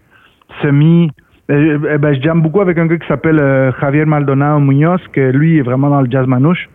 semi... 0.61 1.11
Euh, 1.49 1.79
eh 1.93 1.97
ben, 1.97 2.13
je 2.13 2.21
jamme 2.21 2.41
beaucoup 2.41 2.59
avec 2.59 2.77
un 2.77 2.87
gars 2.87 2.97
qui 2.97 3.07
s'appelle 3.07 3.39
euh, 3.39 3.71
Javier 3.79 4.03
Maldonado 4.05 4.59
Munoz, 4.59 4.99
que 5.13 5.31
lui 5.31 5.57
est 5.57 5.61
vraiment 5.61 5.89
dans 5.89 6.01
le 6.01 6.11
jazz 6.11 6.27
manouche. 6.27 6.69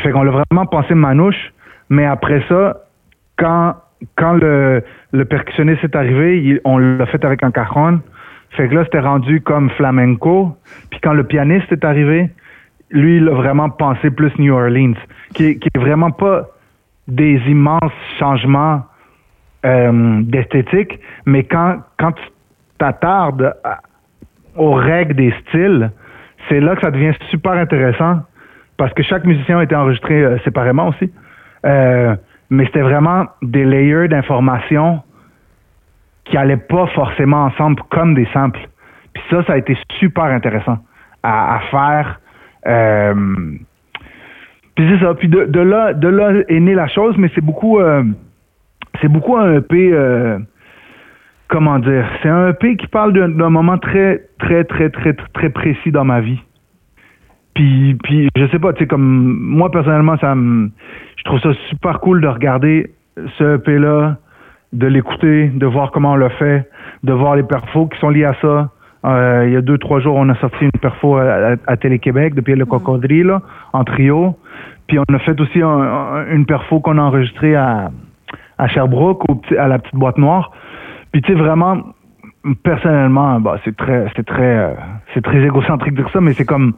Fait 0.00 0.12
qu'on 0.12 0.22
l'a 0.22 0.30
vraiment 0.30 0.66
pensé 0.66 0.94
manouche. 0.94 1.52
Mais 1.90 2.06
après 2.06 2.42
ça, 2.48 2.84
quand, 3.36 3.74
quand 4.16 4.34
le, 4.34 4.82
le 5.12 5.24
percussionniste 5.24 5.82
est 5.82 5.96
arrivé, 5.96 6.60
on 6.64 6.78
l'a 6.78 7.06
fait 7.06 7.24
avec 7.24 7.42
un 7.42 7.50
cajon. 7.50 8.00
Fait 8.50 8.68
que 8.68 8.74
là, 8.76 8.84
c'était 8.84 9.00
rendu 9.00 9.40
comme 9.40 9.68
flamenco. 9.70 10.56
Puis 10.90 11.00
quand 11.00 11.12
le 11.12 11.24
pianiste 11.24 11.70
est 11.72 11.84
arrivé, 11.84 12.30
lui, 12.90 13.18
il 13.18 13.28
a 13.28 13.34
vraiment 13.34 13.70
pensé 13.70 14.10
plus 14.10 14.32
New 14.38 14.54
Orleans, 14.54 14.94
qui 15.34 15.46
est, 15.46 15.78
vraiment 15.78 16.10
pas 16.10 16.46
des 17.06 17.40
immenses 17.46 17.92
changements 18.18 18.82
euh, 19.64 20.22
d'esthétique, 20.22 20.98
mais 21.26 21.44
quand, 21.44 21.78
quand 21.98 22.12
tu 22.12 22.22
t'attardes 22.78 23.54
aux 24.56 24.72
règles 24.72 25.14
des 25.14 25.34
styles, 25.46 25.90
c'est 26.48 26.60
là 26.60 26.76
que 26.76 26.82
ça 26.82 26.90
devient 26.90 27.12
super 27.30 27.52
intéressant 27.52 28.20
parce 28.76 28.92
que 28.94 29.02
chaque 29.02 29.24
musicien 29.24 29.58
a 29.58 29.64
été 29.64 29.74
enregistré 29.74 30.22
euh, 30.22 30.38
séparément 30.44 30.88
aussi. 30.88 31.12
Euh, 31.66 32.14
mais 32.50 32.64
c'était 32.66 32.82
vraiment 32.82 33.26
des 33.42 33.64
layers 33.64 34.08
d'informations 34.08 35.02
qui 36.24 36.36
allaient 36.36 36.56
pas 36.56 36.86
forcément 36.88 37.44
ensemble 37.44 37.82
comme 37.90 38.14
des 38.14 38.26
samples. 38.32 38.60
Puis 39.12 39.22
ça, 39.30 39.44
ça 39.44 39.54
a 39.54 39.56
été 39.56 39.76
super 39.98 40.24
intéressant 40.24 40.78
à, 41.22 41.56
à 41.56 41.60
faire. 41.70 42.20
Euh, 42.66 43.14
puis 44.74 44.88
c'est 44.90 45.04
ça. 45.04 45.14
Puis 45.14 45.28
de, 45.28 45.60
là, 45.60 45.92
de 45.92 46.08
là 46.08 46.42
est 46.48 46.60
née 46.60 46.74
la 46.74 46.88
chose, 46.88 47.16
mais 47.18 47.30
c'est 47.34 47.44
beaucoup, 47.44 47.80
euh, 47.80 48.02
c'est 49.00 49.08
beaucoup 49.08 49.36
un 49.36 49.56
EP. 49.56 49.92
Euh, 49.92 50.38
comment 51.48 51.78
dire? 51.78 52.06
C'est 52.22 52.28
un 52.28 52.50
EP 52.50 52.76
qui 52.76 52.86
parle 52.86 53.12
d'un 53.12 53.50
moment 53.50 53.78
très, 53.78 54.22
très, 54.38 54.64
très, 54.64 54.90
très, 54.90 55.14
très 55.14 55.50
précis 55.50 55.90
dans 55.90 56.04
ma 56.04 56.20
vie. 56.20 56.40
Puis, 57.54 57.96
puis 58.04 58.28
je 58.36 58.46
sais 58.48 58.58
pas, 58.60 58.72
tu 58.72 58.80
sais, 58.80 58.86
comme 58.86 59.02
moi 59.02 59.70
personnellement, 59.70 60.16
ça 60.18 60.34
me, 60.36 60.70
je 61.16 61.24
trouve 61.24 61.40
ça 61.40 61.52
super 61.70 61.98
cool 61.98 62.20
de 62.20 62.28
regarder 62.28 62.92
ce 63.36 63.56
EP 63.56 63.78
là, 63.78 64.16
de 64.72 64.86
l'écouter, 64.86 65.48
de 65.48 65.66
voir 65.66 65.90
comment 65.90 66.12
on 66.12 66.16
l'a 66.16 66.30
fait, 66.30 66.70
de 67.02 67.12
voir 67.12 67.34
les 67.34 67.42
perfos 67.42 67.88
qui 67.88 67.98
sont 67.98 68.10
liés 68.10 68.26
à 68.26 68.34
ça. 68.40 68.70
Euh, 69.04 69.44
il 69.46 69.52
y 69.52 69.56
a 69.56 69.60
deux, 69.60 69.78
trois 69.78 70.00
jours, 70.00 70.16
on 70.16 70.28
a 70.28 70.34
sorti 70.36 70.64
une 70.64 70.72
perfo 70.72 71.16
à, 71.16 71.76
Télé-Québec 71.76 72.34
depuis 72.34 72.54
le 72.54 72.64
mm. 72.64 72.68
Cocodrilo 72.68 73.38
en 73.72 73.84
trio. 73.84 74.36
Puis 74.86 74.98
on 74.98 75.14
a 75.14 75.18
fait 75.20 75.38
aussi 75.40 75.60
une 75.60 76.46
perfo 76.46 76.80
qu'on 76.80 76.98
a 76.98 77.02
enregistrée 77.02 77.54
à, 77.54 77.90
à 78.58 78.68
Sherbrooke, 78.68 79.24
à 79.58 79.68
la 79.68 79.78
petite 79.78 79.94
boîte 79.94 80.18
noire. 80.18 80.50
Puis 81.12 81.22
tu 81.22 81.32
sais, 81.32 81.38
vraiment, 81.38 81.82
personnellement, 82.62 83.40
bah, 83.40 83.58
c'est 83.64 83.76
très, 83.76 84.06
c'est 84.16 84.26
très, 84.26 84.56
euh, 84.58 84.74
c'est 85.14 85.22
très 85.22 85.42
égocentrique 85.42 85.94
de 85.94 86.02
dire 86.02 86.10
ça, 86.12 86.20
mais 86.20 86.32
c'est 86.32 86.44
comme, 86.44 86.74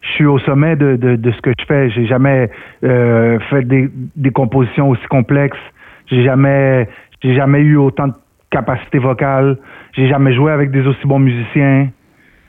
je 0.00 0.08
suis 0.10 0.26
au 0.26 0.38
sommet 0.40 0.76
de, 0.76 0.96
de, 0.96 1.16
de 1.16 1.30
ce 1.30 1.40
que 1.40 1.52
je 1.58 1.64
fais. 1.64 1.90
J'ai 1.90 2.06
jamais 2.06 2.50
euh, 2.84 3.38
fait 3.50 3.62
des, 3.62 3.90
des 4.16 4.30
compositions 4.30 4.90
aussi 4.90 5.06
complexes. 5.06 5.58
J'ai 6.06 6.24
jamais, 6.24 6.88
j'ai 7.22 7.34
jamais 7.34 7.60
eu 7.60 7.76
autant 7.76 8.08
de 8.08 8.14
capacité 8.52 8.98
vocale. 8.98 9.58
J'ai 9.94 10.08
jamais 10.08 10.32
joué 10.32 10.52
avec 10.52 10.70
des 10.70 10.86
aussi 10.86 11.04
bons 11.06 11.18
musiciens. 11.18 11.88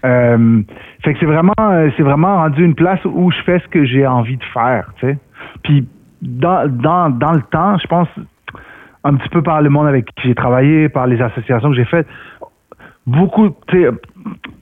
Euh, 0.05 0.62
fait 1.03 1.13
que 1.13 1.19
c'est 1.19 1.25
vraiment, 1.25 1.53
c'est 1.98 2.03
vraiment 2.03 2.36
rendu 2.36 2.63
une 2.63 2.75
place 2.75 3.00
où 3.05 3.31
je 3.31 3.41
fais 3.43 3.60
ce 3.60 3.67
que 3.69 3.86
j'ai 3.86 4.05
envie 4.05 4.38
de 4.38 4.43
faire, 4.53 4.91
tu 5.00 5.07
sais. 5.07 5.17
Puis 5.63 5.88
dans, 6.22 6.67
dans, 6.69 7.10
dans 7.10 7.31
le 7.31 7.41
temps, 7.43 7.77
je 7.77 7.88
pense 7.88 8.10
un 9.05 9.15
petit 9.15 9.29
peu 9.29 9.41
par 9.41 9.62
le 9.62 9.69
monde 9.69 9.88
avec 9.88 10.05
qui 10.05 10.27
j'ai 10.27 10.36
travaillé, 10.36 10.89
par 10.89 11.07
les 11.07 11.22
associations 11.22 11.69
que 11.69 11.75
j'ai 11.75 11.86
faites, 11.86 12.07
beaucoup, 13.07 13.50
tu 13.67 13.83
sais, 13.83 13.89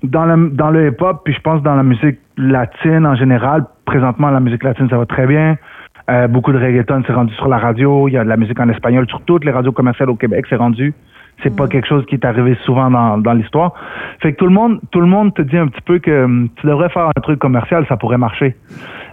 dans 0.03 0.25
le, 0.25 0.50
dans 0.50 0.69
le 0.71 0.88
hip-hop, 0.88 1.21
puis 1.24 1.33
je 1.33 1.41
pense 1.41 1.62
dans 1.63 1.75
la 1.75 1.83
musique 1.83 2.19
latine 2.38 3.05
en 3.05 3.15
général, 3.15 3.65
présentement 3.86 4.29
la 4.29 4.39
musique 4.39 4.63
latine 4.63 4.89
ça 4.89 4.98
va 4.98 5.05
très 5.05 5.27
bien. 5.27 5.57
Euh, 6.10 6.27
beaucoup 6.27 6.51
de 6.51 6.57
reggaeton 6.57 7.03
s'est 7.03 7.13
rendu 7.13 7.33
sur 7.36 7.48
la 7.48 7.57
radio. 7.57 8.07
Il 8.07 8.13
y 8.13 8.17
a 8.17 8.24
de 8.24 8.29
la 8.29 8.38
musique 8.38 8.60
en 8.60 8.67
espagnol 8.69 9.07
sur 9.07 9.21
toutes 9.21 9.45
les 9.45 9.51
radios 9.51 9.71
commerciales 9.71 10.10
au 10.10 10.15
Québec, 10.15 10.45
c'est 10.50 10.55
rendu. 10.55 10.93
C'est 11.43 11.55
pas 11.55 11.65
mm. 11.65 11.69
quelque 11.69 11.88
chose 11.88 12.05
qui 12.05 12.15
est 12.15 12.25
arrivé 12.25 12.55
souvent 12.65 12.89
dans, 12.89 13.17
dans 13.17 13.33
l'histoire. 13.33 13.74
Fait 14.21 14.33
que 14.33 14.38
tout 14.38 14.45
le 14.45 14.53
monde, 14.53 14.79
tout 14.91 15.01
le 15.01 15.07
monde 15.07 15.33
te 15.33 15.41
dit 15.41 15.57
un 15.57 15.67
petit 15.67 15.81
peu 15.81 16.00
que 16.00 16.25
hum, 16.25 16.50
tu 16.55 16.67
devrais 16.67 16.89
faire 16.89 17.07
un 17.15 17.21
truc 17.21 17.39
commercial, 17.39 17.86
ça 17.88 17.98
pourrait 17.98 18.17
marcher. 18.17 18.55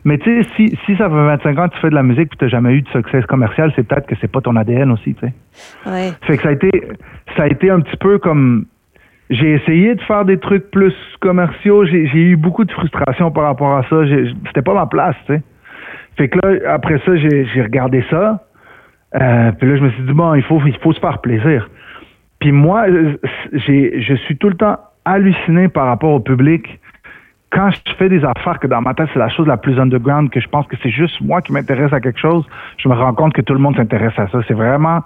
Mais 0.05 0.19
tu 0.19 0.43
sais, 0.43 0.49
si, 0.57 0.79
si 0.87 0.97
ça 0.97 1.09
fait 1.09 1.15
25 1.15 1.59
ans 1.59 1.69
que 1.69 1.75
tu 1.75 1.81
fais 1.81 1.91
de 1.91 1.95
la 1.95 2.03
musique 2.03 2.33
et 2.33 2.37
tu 2.37 2.45
n'as 2.45 2.51
jamais 2.51 2.75
eu 2.75 2.83
de 2.83 2.89
succès 2.89 3.23
commercial, 3.23 3.73
c'est 3.77 3.83
peut-être 3.83 4.07
que 4.07 4.15
c'est 4.21 4.31
pas 4.31 4.41
ton 4.41 4.57
ADN 4.57 4.91
aussi, 4.93 5.15
tu 5.15 5.27
sais. 5.27 5.33
Ouais. 5.87 6.11
Fait 6.23 6.37
que 6.37 6.43
ça 6.43 6.49
a 6.51 6.53
été, 6.53 6.71
ça 7.37 7.43
a 7.45 7.47
été 7.49 7.71
un 7.71 7.81
petit 7.81 7.97
peu 7.97 8.19
comme, 8.19 8.67
j'ai 9.31 9.53
essayé 9.53 9.95
de 9.95 10.01
faire 10.03 10.25
des 10.25 10.39
trucs 10.39 10.71
plus 10.71 10.95
commerciaux. 11.21 11.85
J'ai 11.85 12.07
eu 12.15 12.37
beaucoup 12.37 12.65
de 12.65 12.73
frustration 12.73 13.31
par 13.31 13.45
rapport 13.45 13.77
à 13.77 13.83
ça. 13.91 13.97
C'était 14.47 14.63
pas 14.63 14.75
ma 14.75 14.87
place, 14.87 15.17
tu 15.27 15.35
sais. 15.35 15.43
Fait 16.17 16.29
que 16.29 16.39
là, 16.43 16.73
après 16.75 17.01
ça, 17.05 17.17
j'ai 17.17 17.63
regardé 17.63 18.05
ça. 18.11 18.45
Euh, 19.15 19.53
puis 19.53 19.69
là, 19.69 19.77
je 19.77 19.83
me 19.83 19.91
suis 19.91 20.03
dit, 20.03 20.13
bon, 20.13 20.35
il 20.35 20.43
faut, 20.43 20.61
il 20.67 20.77
faut 20.79 20.93
se 20.93 21.01
faire 21.01 21.19
plaisir. 21.19 21.69
Puis 22.41 22.53
moi, 22.53 22.87
je 23.53 24.15
suis 24.25 24.37
tout 24.37 24.49
le 24.49 24.57
temps 24.57 24.79
halluciné 25.05 25.69
par 25.69 25.87
rapport 25.87 26.13
au 26.13 26.21
public. 26.21 26.81
Quand 27.51 27.71
je 27.71 27.95
fais 27.97 28.09
des 28.09 28.25
affaires 28.25 28.59
que 28.59 28.67
dans 28.67 28.83
ma 28.83 28.95
tête, 28.95 29.09
c'est 29.13 29.19
la 29.19 29.31
chose 29.31 29.47
la 29.47 29.57
plus 29.57 29.79
underground, 29.81 30.31
que 30.31 30.41
je 30.41 30.49
pense 30.49 30.67
que 30.67 30.77
c'est 30.83 30.91
juste 30.91 31.21
moi 31.21 31.41
qui 31.41 31.53
m'intéresse 31.53 31.93
à 31.93 32.01
quelque 32.01 32.21
chose, 32.21 32.47
je 32.77 32.89
me 32.89 32.95
rends 32.95 33.15
compte 33.15 33.33
que 33.33 33.41
tout 33.41 33.55
le 33.55 33.59
monde 33.59 33.77
s'intéresse 33.77 34.13
à 34.19 34.29
ça. 34.29 34.41
C'est 34.47 34.55
vraiment 34.55 35.03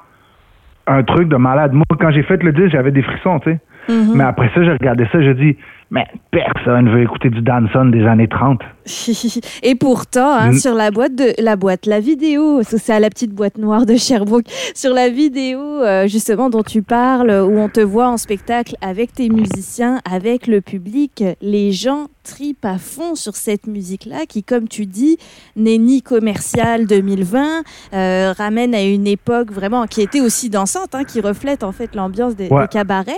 un 0.89 1.03
truc 1.05 1.29
de 1.29 1.37
malade. 1.37 1.73
Moi, 1.73 1.85
quand 2.01 2.11
j'ai 2.11 2.25
fait 2.25 2.43
le 2.43 2.53
disque, 2.53 2.71
j'avais 2.73 2.91
des 2.91 3.03
frissons, 3.03 3.39
tu 3.39 3.53
sais. 3.53 3.61
Mm-hmm. 3.89 4.17
Mais 4.17 4.25
après 4.25 4.51
ça, 4.55 4.65
j'ai 4.65 4.73
regardé 4.73 5.07
ça, 5.13 5.23
j'ai 5.23 5.35
dit, 5.35 5.57
mais 5.93 6.07
personne 6.31 6.89
veut 6.91 7.03
écouter 7.03 7.29
du 7.29 7.43
Danson 7.43 7.85
des 7.85 8.07
années 8.07 8.27
30. 8.27 8.63
Et 9.63 9.75
pourtant, 9.75 10.33
hein, 10.33 10.53
mm. 10.53 10.59
sur 10.59 10.75
la 10.75 10.91
boîte 10.91 11.15
de 11.15 11.35
la 11.39 11.55
boîte, 11.55 11.85
la 11.85 12.01
vidéo, 12.01 12.63
c'est 12.63 12.95
à 12.95 12.99
la 12.99 13.11
petite 13.11 13.33
boîte 13.33 13.59
noire 13.59 13.85
de 13.85 13.97
Sherbrooke, 13.97 14.47
sur 14.75 14.95
la 14.95 15.11
vidéo 15.11 15.61
euh, 15.61 16.09
justement 16.09 16.49
dont 16.49 16.63
tu 16.63 16.83
parles, 16.83 17.31
où 17.31 17.59
on 17.59 17.69
te 17.69 17.81
voit 17.81 18.09
en 18.09 18.17
spectacle 18.17 18.75
avec 18.81 19.13
tes 19.13 19.29
musiciens, 19.29 20.01
avec 20.11 20.47
le 20.47 20.63
public, 20.63 21.23
les 21.43 21.73
gens 21.73 22.07
tripent 22.25 22.65
à 22.65 22.79
fond 22.79 23.15
sur 23.15 23.37
cette 23.37 23.67
musique-là, 23.67 24.27
qui, 24.27 24.43
comme 24.43 24.69
tu 24.69 24.87
dis, 24.87 25.19
n'est 25.57 25.79
ni 25.79 26.03
commerciale 26.03 26.87
2020, 26.87 27.63
euh, 27.93 28.33
ramène 28.37 28.75
à 28.75 28.83
une 28.83 29.07
époque 29.07 29.51
vraiment 29.51 29.87
qui 29.87 30.01
était 30.01 30.21
aussi 30.21 30.49
dansante, 30.49 30.95
hein, 30.95 31.05
qui 31.05 31.21
reflète 31.21 31.65
en 31.65 31.73
fait 31.73 31.95
l'ambiance 31.95 32.37
des, 32.37 32.49
des, 32.49 32.69
cabarets. 32.71 33.13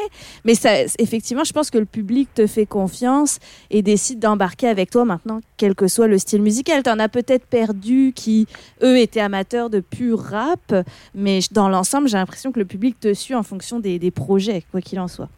Mais 0.45 0.55
ça, 0.55 0.71
effectivement, 0.99 1.45
je 1.45 1.53
pense 1.53 1.71
que 1.71 1.79
le 1.79 1.85
public 1.85 2.29
te 2.35 2.47
fait 2.47 2.64
confiance 2.67 3.39
et 3.71 3.83
décide 3.83 4.21
d'embarquer 4.21 4.69
avec 4.69 4.91
toi 4.91 5.05
maintenant 5.05 5.41
quel 5.57 5.75
que 5.75 5.89
soit 5.89 6.07
le 6.07 6.19
style 6.19 6.43
musical. 6.43 6.83
Tu 6.83 6.91
en 6.91 6.99
as 6.99 7.09
peut-être 7.09 7.47
perdu 7.47 8.13
qui, 8.15 8.47
eux, 8.83 8.99
étaient 8.99 9.21
amateurs 9.21 9.71
de 9.71 9.81
pur 9.81 10.19
rap, 10.19 10.75
mais 11.15 11.41
dans 11.53 11.69
l'ensemble, 11.69 12.09
j'ai 12.09 12.17
l'impression 12.17 12.53
que 12.53 12.59
le 12.59 12.65
public 12.65 12.99
te 13.01 13.15
suit 13.15 13.35
en 13.35 13.43
fonction 13.43 13.81
des, 13.81 13.99
projets, 14.11 14.63
quoi 14.71 14.81
qu'il 14.81 15.01
en 15.01 15.09
soit. 15.09 15.29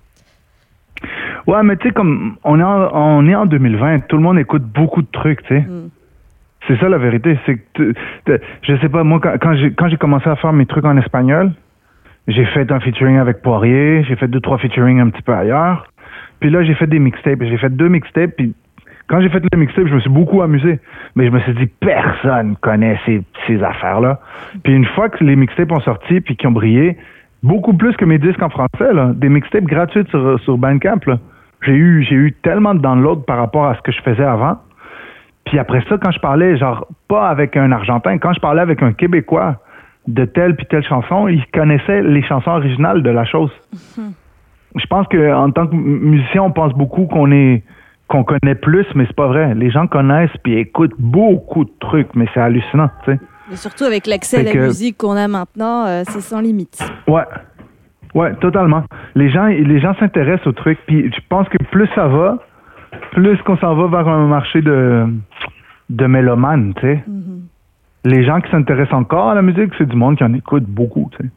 Ouais, 1.46 1.62
mais 1.62 1.76
tu 1.76 1.88
sais, 1.88 1.94
comme 1.94 2.36
on 2.44 2.58
est, 2.58 2.62
en, 2.62 2.90
on 2.92 3.28
est 3.28 3.34
en 3.34 3.46
2020, 3.46 4.00
tout 4.08 4.16
le 4.16 4.22
monde 4.22 4.38
écoute 4.38 4.62
beaucoup 4.62 5.02
de 5.02 5.08
trucs, 5.12 5.42
tu 5.42 5.48
sais. 5.48 5.60
Mm. 5.60 5.90
C'est 6.66 6.76
ça 6.78 6.88
la 6.88 6.98
vérité. 6.98 7.38
C'est 7.46 7.58
que, 7.74 7.94
je 8.62 8.76
sais 8.80 8.88
pas, 8.88 9.04
moi, 9.04 9.20
quand, 9.20 9.54
j'ai, 9.54 9.72
quand 9.72 9.88
j'ai 9.88 9.96
commencé 9.96 10.28
à 10.28 10.36
faire 10.36 10.52
mes 10.52 10.66
trucs 10.66 10.84
en 10.84 10.96
espagnol, 10.96 11.52
j'ai 12.28 12.44
fait 12.46 12.70
un 12.72 12.80
featuring 12.80 13.18
avec 13.18 13.40
Poirier, 13.40 14.04
j'ai 14.04 14.16
fait 14.16 14.28
deux, 14.28 14.40
trois 14.40 14.58
featuring 14.58 15.00
un 15.00 15.10
petit 15.10 15.22
peu 15.22 15.32
ailleurs. 15.32 15.86
Puis 16.40 16.50
là, 16.50 16.62
j'ai 16.62 16.74
fait 16.74 16.86
des 16.86 16.98
mixtapes. 16.98 17.42
J'ai 17.42 17.56
fait 17.56 17.70
deux 17.70 17.88
mixtapes, 17.88 18.32
puis 18.36 18.54
quand 19.08 19.20
j'ai 19.20 19.28
fait 19.28 19.42
le 19.52 19.58
mixtape, 19.58 19.86
je 19.86 19.94
me 19.94 20.00
suis 20.00 20.10
beaucoup 20.10 20.42
amusé. 20.42 20.80
Mais 21.14 21.26
je 21.26 21.30
me 21.30 21.40
suis 21.40 21.54
dit, 21.54 21.66
personne 21.66 22.56
connaît 22.60 22.98
ces, 23.06 23.22
ces 23.46 23.62
affaires-là. 23.62 24.20
Puis 24.64 24.74
une 24.74 24.86
fois 24.86 25.08
que 25.08 25.22
les 25.22 25.36
mixtapes 25.36 25.70
ont 25.72 25.80
sorti 25.80 26.20
puis 26.20 26.36
qui 26.36 26.46
ont 26.46 26.52
brillé, 26.52 26.96
beaucoup 27.42 27.74
plus 27.74 27.96
que 27.96 28.04
mes 28.04 28.18
disques 28.18 28.42
en 28.42 28.50
français, 28.50 28.90
des 29.14 29.28
mixtapes 29.28 29.64
gratuits 29.64 30.04
sur, 30.10 30.40
sur 30.40 30.58
Bandcamp, 30.58 31.00
j'ai 31.62 31.72
eu, 31.72 32.02
eu 32.10 32.32
tellement 32.42 32.74
de 32.74 32.80
downloads 32.80 33.24
par 33.26 33.38
rapport 33.38 33.66
à 33.66 33.76
ce 33.76 33.80
que 33.82 33.92
je 33.92 34.02
faisais 34.02 34.24
avant. 34.24 34.58
Puis 35.44 35.58
après 35.60 35.82
ça, 35.88 35.96
quand 35.98 36.10
je 36.10 36.18
parlais, 36.18 36.56
genre, 36.56 36.86
pas 37.06 37.28
avec 37.28 37.56
un 37.56 37.70
Argentin, 37.70 38.18
quand 38.18 38.32
je 38.32 38.40
parlais 38.40 38.62
avec 38.62 38.82
un 38.82 38.92
Québécois 38.92 39.56
de 40.08 40.24
telle 40.24 40.56
puis 40.56 40.66
telle 40.66 40.84
chanson, 40.84 41.28
il 41.28 41.44
connaissait 41.52 42.02
les 42.02 42.22
chansons 42.22 42.50
originales 42.50 43.02
de 43.02 43.10
la 43.10 43.24
chose. 43.24 43.50
Mhm. 43.96 44.12
Je 44.76 44.86
pense 44.86 45.06
qu'en 45.08 45.50
tant 45.50 45.66
que 45.66 45.74
musicien, 45.74 46.42
on 46.42 46.52
pense 46.52 46.72
beaucoup 46.72 47.06
qu'on 47.06 47.30
est 47.32 47.62
qu'on 48.08 48.22
connaît 48.22 48.54
plus, 48.54 48.86
mais 48.94 49.04
c'est 49.06 49.16
pas 49.16 49.26
vrai. 49.26 49.54
Les 49.54 49.70
gens 49.70 49.86
connaissent 49.86 50.36
puis 50.44 50.58
écoutent 50.58 50.94
beaucoup 50.98 51.64
de 51.64 51.72
trucs, 51.80 52.14
mais 52.14 52.26
c'est 52.32 52.40
hallucinant, 52.40 52.88
tu 53.04 53.12
sais. 53.12 53.20
Mais 53.50 53.56
surtout 53.56 53.84
avec 53.84 54.06
l'accès 54.06 54.38
à 54.48 54.54
la 54.54 54.54
musique 54.54 54.96
qu'on 54.96 55.16
a 55.16 55.28
maintenant, 55.28 55.86
euh, 55.86 56.02
c'est 56.06 56.20
sans 56.20 56.40
limite. 56.40 56.78
Ouais. 57.08 57.24
Ouais, 58.14 58.34
totalement. 58.36 58.84
Les 59.14 59.28
gens, 59.30 59.46
les 59.46 59.80
gens 59.80 59.94
s'intéressent 59.98 60.46
au 60.46 60.52
truc. 60.52 60.78
Puis 60.86 61.12
je 61.12 61.20
pense 61.28 61.48
que 61.48 61.58
plus 61.70 61.88
ça 61.94 62.08
va, 62.08 62.38
plus 63.12 63.36
qu'on 63.42 63.56
s'en 63.58 63.74
va 63.74 63.88
vers 63.88 64.08
un 64.08 64.26
marché 64.26 64.62
de, 64.62 65.06
de 65.90 66.06
mélomanes, 66.06 66.74
tu 66.74 66.82
sais. 66.82 67.04
Mm-hmm. 67.08 68.10
Les 68.10 68.24
gens 68.24 68.40
qui 68.40 68.50
s'intéressent 68.50 68.98
encore 68.98 69.30
à 69.30 69.34
la 69.34 69.42
musique, 69.42 69.72
c'est 69.78 69.88
du 69.88 69.96
monde 69.96 70.16
qui 70.16 70.24
en 70.24 70.32
écoute 70.32 70.64
beaucoup, 70.64 71.10
tu 71.18 71.24
sais. 71.24 71.30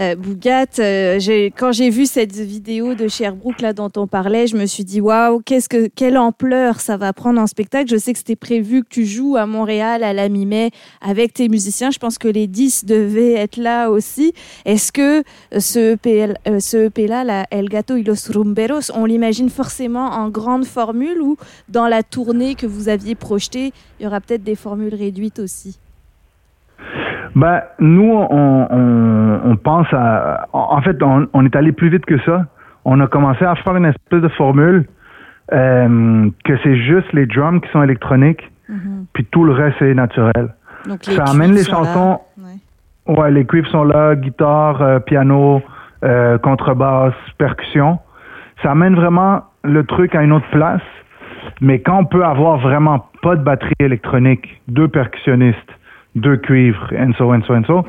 Euh, 0.00 0.14
Bougat, 0.14 0.78
euh, 0.78 1.18
quand 1.56 1.72
j'ai 1.72 1.90
vu 1.90 2.06
cette 2.06 2.36
vidéo 2.36 2.94
de 2.94 3.08
Sherbrooke 3.08 3.60
là 3.60 3.72
dont 3.72 3.90
on 3.96 4.06
parlait, 4.06 4.46
je 4.46 4.56
me 4.56 4.64
suis 4.66 4.84
dit 4.84 5.00
waouh, 5.00 5.40
qu'est-ce 5.40 5.68
que 5.68 5.88
quelle 5.88 6.16
ampleur 6.16 6.80
ça 6.80 6.96
va 6.96 7.12
prendre 7.12 7.40
en 7.40 7.48
spectacle. 7.48 7.90
Je 7.90 7.96
sais 7.96 8.12
que 8.12 8.18
c'était 8.18 8.36
prévu 8.36 8.84
que 8.84 8.88
tu 8.88 9.04
joues 9.04 9.36
à 9.36 9.46
Montréal 9.46 10.04
à 10.04 10.12
la 10.12 10.28
mi-mai 10.28 10.70
avec 11.00 11.32
tes 11.32 11.48
musiciens. 11.48 11.90
Je 11.90 11.98
pense 11.98 12.16
que 12.16 12.28
les 12.28 12.46
10 12.46 12.84
devaient 12.84 13.32
être 13.32 13.56
là 13.56 13.90
aussi. 13.90 14.34
Est-ce 14.64 14.92
que 14.92 15.24
ce 15.58 15.94
EP, 15.94 16.32
euh, 16.46 16.60
ce 16.60 16.86
EP 16.86 17.08
là, 17.08 17.24
la 17.24 17.46
El 17.50 17.68
Gato 17.68 17.96
y 17.96 18.04
los 18.04 18.30
Rumberos, 18.32 18.92
on 18.94 19.04
l'imagine 19.04 19.50
forcément 19.50 20.10
en 20.10 20.28
grande 20.28 20.64
formule 20.64 21.20
ou 21.20 21.36
dans 21.68 21.88
la 21.88 22.04
tournée 22.04 22.54
que 22.54 22.66
vous 22.66 22.88
aviez 22.88 23.16
projetée, 23.16 23.72
il 23.98 24.04
y 24.04 24.06
aura 24.06 24.20
peut-être 24.20 24.44
des 24.44 24.54
formules 24.54 24.94
réduites 24.94 25.40
aussi? 25.40 25.80
Ben, 27.34 27.62
nous, 27.78 28.10
on, 28.12 28.68
on, 29.44 29.56
pense 29.56 29.86
à. 29.92 30.46
En 30.52 30.80
fait, 30.82 30.96
on, 31.02 31.44
est 31.44 31.56
allé 31.56 31.72
plus 31.72 31.88
vite 31.88 32.04
que 32.06 32.18
ça. 32.22 32.46
On 32.84 33.00
a 33.00 33.06
commencé 33.06 33.44
à 33.44 33.54
faire 33.56 33.76
une 33.76 33.84
espèce 33.84 34.22
de 34.22 34.28
formule 34.28 34.86
euh, 35.52 36.30
que 36.44 36.58
c'est 36.62 36.76
juste 36.76 37.12
les 37.12 37.26
drums 37.26 37.60
qui 37.60 37.70
sont 37.70 37.82
électroniques, 37.82 38.50
mm-hmm. 38.70 39.06
puis 39.12 39.24
tout 39.26 39.44
le 39.44 39.52
reste 39.52 39.80
est 39.82 39.94
naturel. 39.94 40.54
Donc, 40.86 41.04
ça 41.04 41.24
amène 41.24 41.52
les 41.52 41.64
chansons. 41.64 42.20
Ouais. 43.06 43.30
les 43.30 43.44
cuivres 43.44 43.68
sont 43.68 43.84
là, 43.84 44.14
guitare, 44.14 44.80
euh, 44.82 44.98
piano, 45.00 45.62
euh, 46.04 46.38
contrebasse, 46.38 47.14
percussion. 47.36 47.98
Ça 48.62 48.72
amène 48.72 48.94
vraiment 48.94 49.42
le 49.64 49.84
truc 49.84 50.14
à 50.14 50.22
une 50.22 50.32
autre 50.32 50.48
place. 50.50 50.82
Mais 51.60 51.80
quand 51.80 51.98
on 51.98 52.04
peut 52.04 52.24
avoir 52.24 52.58
vraiment 52.58 53.06
pas 53.22 53.36
de 53.36 53.42
batterie 53.42 53.74
électronique, 53.80 54.60
deux 54.68 54.88
percussionnistes, 54.88 55.77
deux 56.14 56.36
cuivres, 56.36 56.92
and 56.98 57.12
so, 57.16 57.32
and 57.32 57.42
so, 57.46 57.54
and 57.54 57.64
so, 57.66 57.84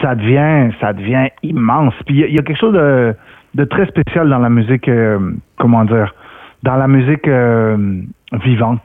ça 0.00 0.14
devient, 0.14 0.72
ça 0.80 0.92
devient 0.92 1.28
immense. 1.42 1.94
Puis 2.06 2.20
il 2.20 2.34
y, 2.34 2.38
a 2.38 2.42
quelque 2.42 2.58
chose 2.58 2.74
de, 2.74 3.14
de, 3.54 3.64
très 3.64 3.86
spécial 3.86 4.28
dans 4.28 4.38
la 4.38 4.50
musique, 4.50 4.88
euh, 4.88 5.18
comment 5.58 5.84
dire, 5.84 6.14
dans 6.62 6.76
la 6.76 6.88
musique 6.88 7.26
euh, 7.26 8.02
vivante, 8.32 8.84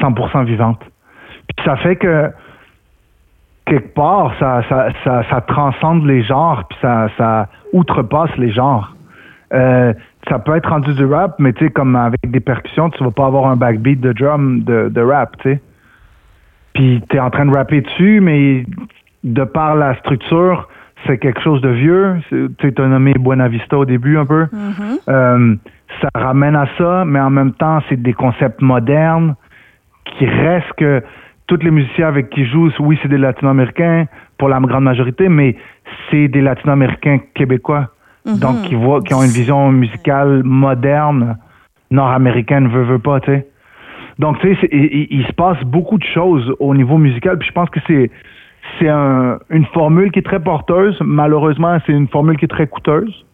100% 0.00 0.44
vivante. 0.44 0.80
Puis 1.48 1.64
ça 1.64 1.76
fait 1.76 1.96
que 1.96 2.30
quelque 3.66 3.94
part, 3.94 4.32
ça, 4.38 4.62
ça, 4.68 4.88
ça, 5.04 5.22
ça 5.28 5.40
transcende 5.42 6.06
les 6.06 6.22
genres, 6.22 6.64
puis 6.68 6.78
ça, 6.80 7.08
ça 7.16 7.48
outrepasse 7.72 8.34
les 8.36 8.50
genres. 8.50 8.94
Euh, 9.52 9.92
ça 10.28 10.38
peut 10.38 10.56
être 10.56 10.68
rendu 10.68 10.92
du 10.94 11.06
rap, 11.06 11.36
mais 11.38 11.52
tu 11.52 11.64
sais, 11.64 11.70
comme 11.70 11.96
avec 11.96 12.30
des 12.30 12.40
percussions, 12.40 12.90
tu 12.90 13.02
vas 13.02 13.10
pas 13.10 13.26
avoir 13.26 13.46
un 13.46 13.56
backbeat 13.56 14.00
de 14.00 14.12
drum 14.12 14.62
de, 14.62 14.88
de 14.88 15.00
rap, 15.00 15.36
tu 15.38 15.50
sais. 15.50 15.60
Puis 16.78 17.02
tu 17.10 17.16
es 17.16 17.18
en 17.18 17.30
train 17.30 17.44
de 17.44 17.50
rapper 17.50 17.80
dessus, 17.80 18.20
mais 18.20 18.64
de 19.24 19.42
par 19.42 19.74
la 19.74 19.96
structure, 19.96 20.68
c'est 21.06 21.18
quelque 21.18 21.40
chose 21.40 21.60
de 21.60 21.70
vieux. 21.70 22.18
Tu 22.30 22.72
as 22.78 22.86
nommé 22.86 23.14
Buena 23.18 23.48
Vista 23.48 23.76
au 23.78 23.84
début 23.84 24.16
un 24.16 24.24
peu. 24.24 24.44
Mm-hmm. 24.44 24.98
Euh, 25.08 25.56
ça 26.00 26.08
ramène 26.14 26.54
à 26.54 26.68
ça, 26.78 27.04
mais 27.04 27.18
en 27.18 27.30
même 27.30 27.52
temps, 27.52 27.80
c'est 27.88 28.00
des 28.00 28.12
concepts 28.12 28.62
modernes 28.62 29.34
qui 30.04 30.26
restent 30.26 30.72
que 30.76 31.02
tous 31.48 31.58
les 31.64 31.72
musiciens 31.72 32.06
avec 32.06 32.30
qui 32.30 32.46
jouent, 32.46 32.70
oui, 32.78 32.96
c'est 33.02 33.08
des 33.08 33.18
latino-américains 33.18 34.04
pour 34.38 34.48
la 34.48 34.60
grande 34.60 34.84
majorité, 34.84 35.28
mais 35.28 35.56
c'est 36.08 36.28
des 36.28 36.42
latino-américains 36.42 37.18
québécois. 37.34 37.88
Mm-hmm. 38.24 38.38
Donc, 38.38 38.62
qui, 38.62 38.76
voient, 38.76 39.02
qui 39.02 39.14
ont 39.14 39.24
une 39.24 39.32
vision 39.32 39.72
musicale 39.72 40.42
moderne, 40.44 41.38
nord-américaine, 41.90 42.68
veut, 42.68 42.84
veut 42.84 43.00
pas, 43.00 43.18
tu 43.18 43.32
sais. 43.32 43.48
Donc, 44.18 44.38
tu 44.40 44.54
sais, 44.56 44.68
il, 44.72 45.24
se 45.26 45.32
passe 45.32 45.62
beaucoup 45.64 45.98
de 45.98 46.04
choses 46.04 46.52
au 46.58 46.74
niveau 46.74 46.98
musical. 46.98 47.38
Puis 47.38 47.48
je 47.48 47.52
pense 47.52 47.70
que 47.70 47.80
c'est 47.86 48.10
c'est 48.78 48.88
un, 48.88 49.38
une 49.50 49.64
formule 49.66 50.10
qui 50.10 50.18
est 50.18 50.22
très 50.22 50.40
porteuse. 50.40 50.98
Malheureusement, 51.00 51.78
c'est 51.86 51.92
une 51.92 52.08
formule 52.08 52.36
qui 52.36 52.44
est 52.44 52.48
très 52.48 52.66
coûteuse. 52.66 53.24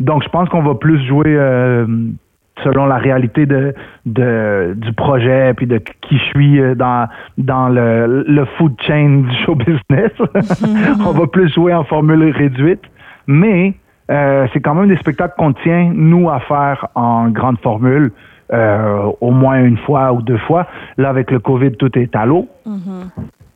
Donc, 0.00 0.24
je 0.24 0.28
pense 0.28 0.48
qu'on 0.48 0.62
va 0.62 0.74
plus 0.74 1.06
jouer 1.06 1.36
euh, 1.36 1.86
selon 2.64 2.86
la 2.86 2.96
réalité 2.96 3.46
de, 3.46 3.74
de, 4.06 4.74
du 4.76 4.92
projet, 4.92 5.54
puis 5.54 5.66
de 5.66 5.78
qui 5.78 6.18
je 6.18 6.24
suis 6.24 6.60
euh, 6.60 6.74
dans, 6.74 7.08
dans 7.38 7.68
le, 7.68 8.24
le 8.26 8.44
food 8.56 8.74
chain 8.80 9.24
du 9.28 9.36
show 9.44 9.54
business. 9.54 10.12
On 11.06 11.12
va 11.12 11.26
plus 11.26 11.52
jouer 11.52 11.74
en 11.74 11.84
formule 11.84 12.30
réduite. 12.30 12.82
Mais 13.26 13.74
euh, 14.10 14.46
c'est 14.52 14.60
quand 14.60 14.74
même 14.74 14.88
des 14.88 14.96
spectacles 14.96 15.34
qu'on 15.36 15.52
tient, 15.52 15.90
nous, 15.94 16.30
à 16.30 16.40
faire 16.40 16.88
en 16.94 17.28
grande 17.28 17.58
formule. 17.60 18.12
Euh, 18.52 19.10
au 19.20 19.32
moins 19.32 19.60
une 19.64 19.76
fois 19.78 20.12
ou 20.12 20.22
deux 20.22 20.38
fois. 20.38 20.68
Là, 20.98 21.08
avec 21.08 21.32
le 21.32 21.40
COVID, 21.40 21.72
tout 21.72 21.98
est 21.98 22.14
à 22.14 22.26
l'eau. 22.26 22.48
Mm-hmm. 22.66 23.08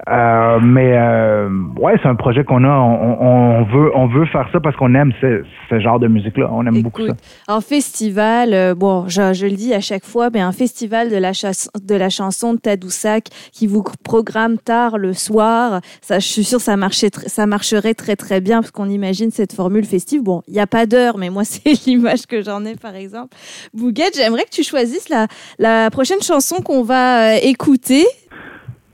Euh, 0.09 0.59
mais 0.63 0.97
euh, 0.97 1.49
ouais, 1.79 1.95
c'est 2.03 2.09
un 2.09 2.15
projet 2.15 2.43
qu'on 2.45 2.65
a. 2.65 2.69
On, 2.69 3.65
veut, 3.65 3.91
on 3.95 4.07
veut 4.07 4.25
faire 4.27 4.49
ça 4.53 4.61
parce 4.61 4.75
qu'on 4.77 4.95
aime 4.95 5.13
ce, 5.21 5.45
genre 5.79 5.99
de 5.99 6.09
musique-là. 6.09 6.49
On 6.51 6.67
aime 6.67 6.83
beaucoup 6.83 7.07
ça. 7.07 7.15
En 7.49 7.61
festival, 7.61 8.55
euh, 8.55 8.75
bon, 8.75 9.09
je, 9.09 9.45
le 9.45 9.57
dis 9.57 9.75
à 9.75 9.81
chaque 9.81 10.05
fois, 10.05 10.31
mais 10.31 10.41
un 10.41 10.53
festival 10.53 11.11
de 11.11 11.17
la, 11.17 11.33
de 11.33 11.95
la 11.95 12.09
chanson 12.09 12.55
de 12.55 12.59
Tadoussac 12.59 13.29
qui 13.53 13.67
vous 13.67 13.85
programme 14.03 14.59
tard 14.59 14.97
le 14.97 15.13
soir, 15.13 15.81
ça, 16.01 16.19
je 16.19 16.27
suis 16.27 16.45
sûre 16.45 16.61
ça, 16.61 16.77
marchait 16.77 17.11
ça 17.13 17.47
marcherait 17.47 17.95
très 17.95 18.17
très 18.17 18.41
bien 18.41 18.61
parce 18.61 18.71
qu'on 18.71 18.89
imagine 18.89 19.31
cette 19.31 19.53
formule 19.53 19.85
festive. 19.85 20.23
Bon, 20.23 20.43
il 20.49 20.55
n'y 20.55 20.61
a 20.61 20.67
pas 20.67 20.87
d'heure, 20.87 21.19
mais 21.19 21.29
moi 21.29 21.45
c'est 21.45 21.87
l'image 21.87 22.27
que 22.27 22.43
j'en 22.43 22.65
ai 22.65 22.75
par 22.75 22.95
exemple. 22.95 23.37
Bouguette, 23.75 24.17
j'aimerais 24.17 24.45
que 24.45 24.51
tu 24.51 24.63
choisisses 24.63 25.09
la, 25.11 25.27
la 25.59 25.91
prochaine 25.91 26.23
chanson 26.23 26.63
qu'on 26.63 26.83
va 26.83 27.37
écouter. 27.37 28.07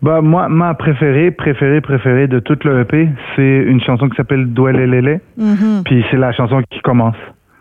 Bah, 0.02 0.20
moi, 0.20 0.48
ma 0.48 0.74
préférée, 0.74 1.30
préférée, 1.30 1.80
préférée 1.80 2.26
de 2.26 2.38
toute 2.38 2.64
le 2.64 2.80
EP, 2.80 3.08
c'est 3.34 3.58
une 3.62 3.80
chanson 3.80 4.08
qui 4.08 4.16
s'appelle 4.16 4.52
Douelelele. 4.52 5.20
Mm 5.36 5.82
Puis 5.84 6.04
c'est 6.10 6.18
la 6.18 6.32
chanson 6.32 6.62
qui 6.70 6.80
commence. 6.80 7.16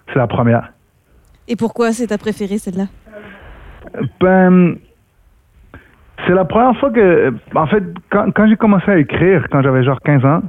C'est 0.07 0.19
la 0.19 0.27
première. 0.27 0.71
Et 1.47 1.55
pourquoi 1.55 1.91
c'est 1.91 2.07
ta 2.07 2.17
préférée, 2.17 2.57
celle-là? 2.57 2.85
Ben, 4.19 4.75
c'est 6.25 6.33
la 6.33 6.45
première 6.45 6.77
fois 6.77 6.91
que, 6.91 7.33
en 7.53 7.67
fait, 7.67 7.83
quand, 8.09 8.31
quand 8.31 8.47
j'ai 8.47 8.57
commencé 8.57 8.89
à 8.89 8.97
écrire, 8.97 9.47
quand 9.49 9.61
j'avais 9.61 9.83
genre 9.83 9.99
15 10.01 10.25
ans, 10.25 10.41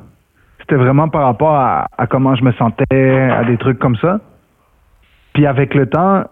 c'était 0.61 0.77
vraiment 0.77 1.09
par 1.09 1.23
rapport 1.25 1.55
à, 1.55 1.87
à, 1.97 2.07
comment 2.07 2.35
je 2.35 2.43
me 2.43 2.53
sentais, 2.53 3.31
à 3.31 3.45
des 3.45 3.57
trucs 3.59 3.79
comme 3.79 3.97
ça. 3.97 4.21
Puis 5.35 5.47
avec 5.47 5.75
le 5.75 5.87
temps, 5.87 6.25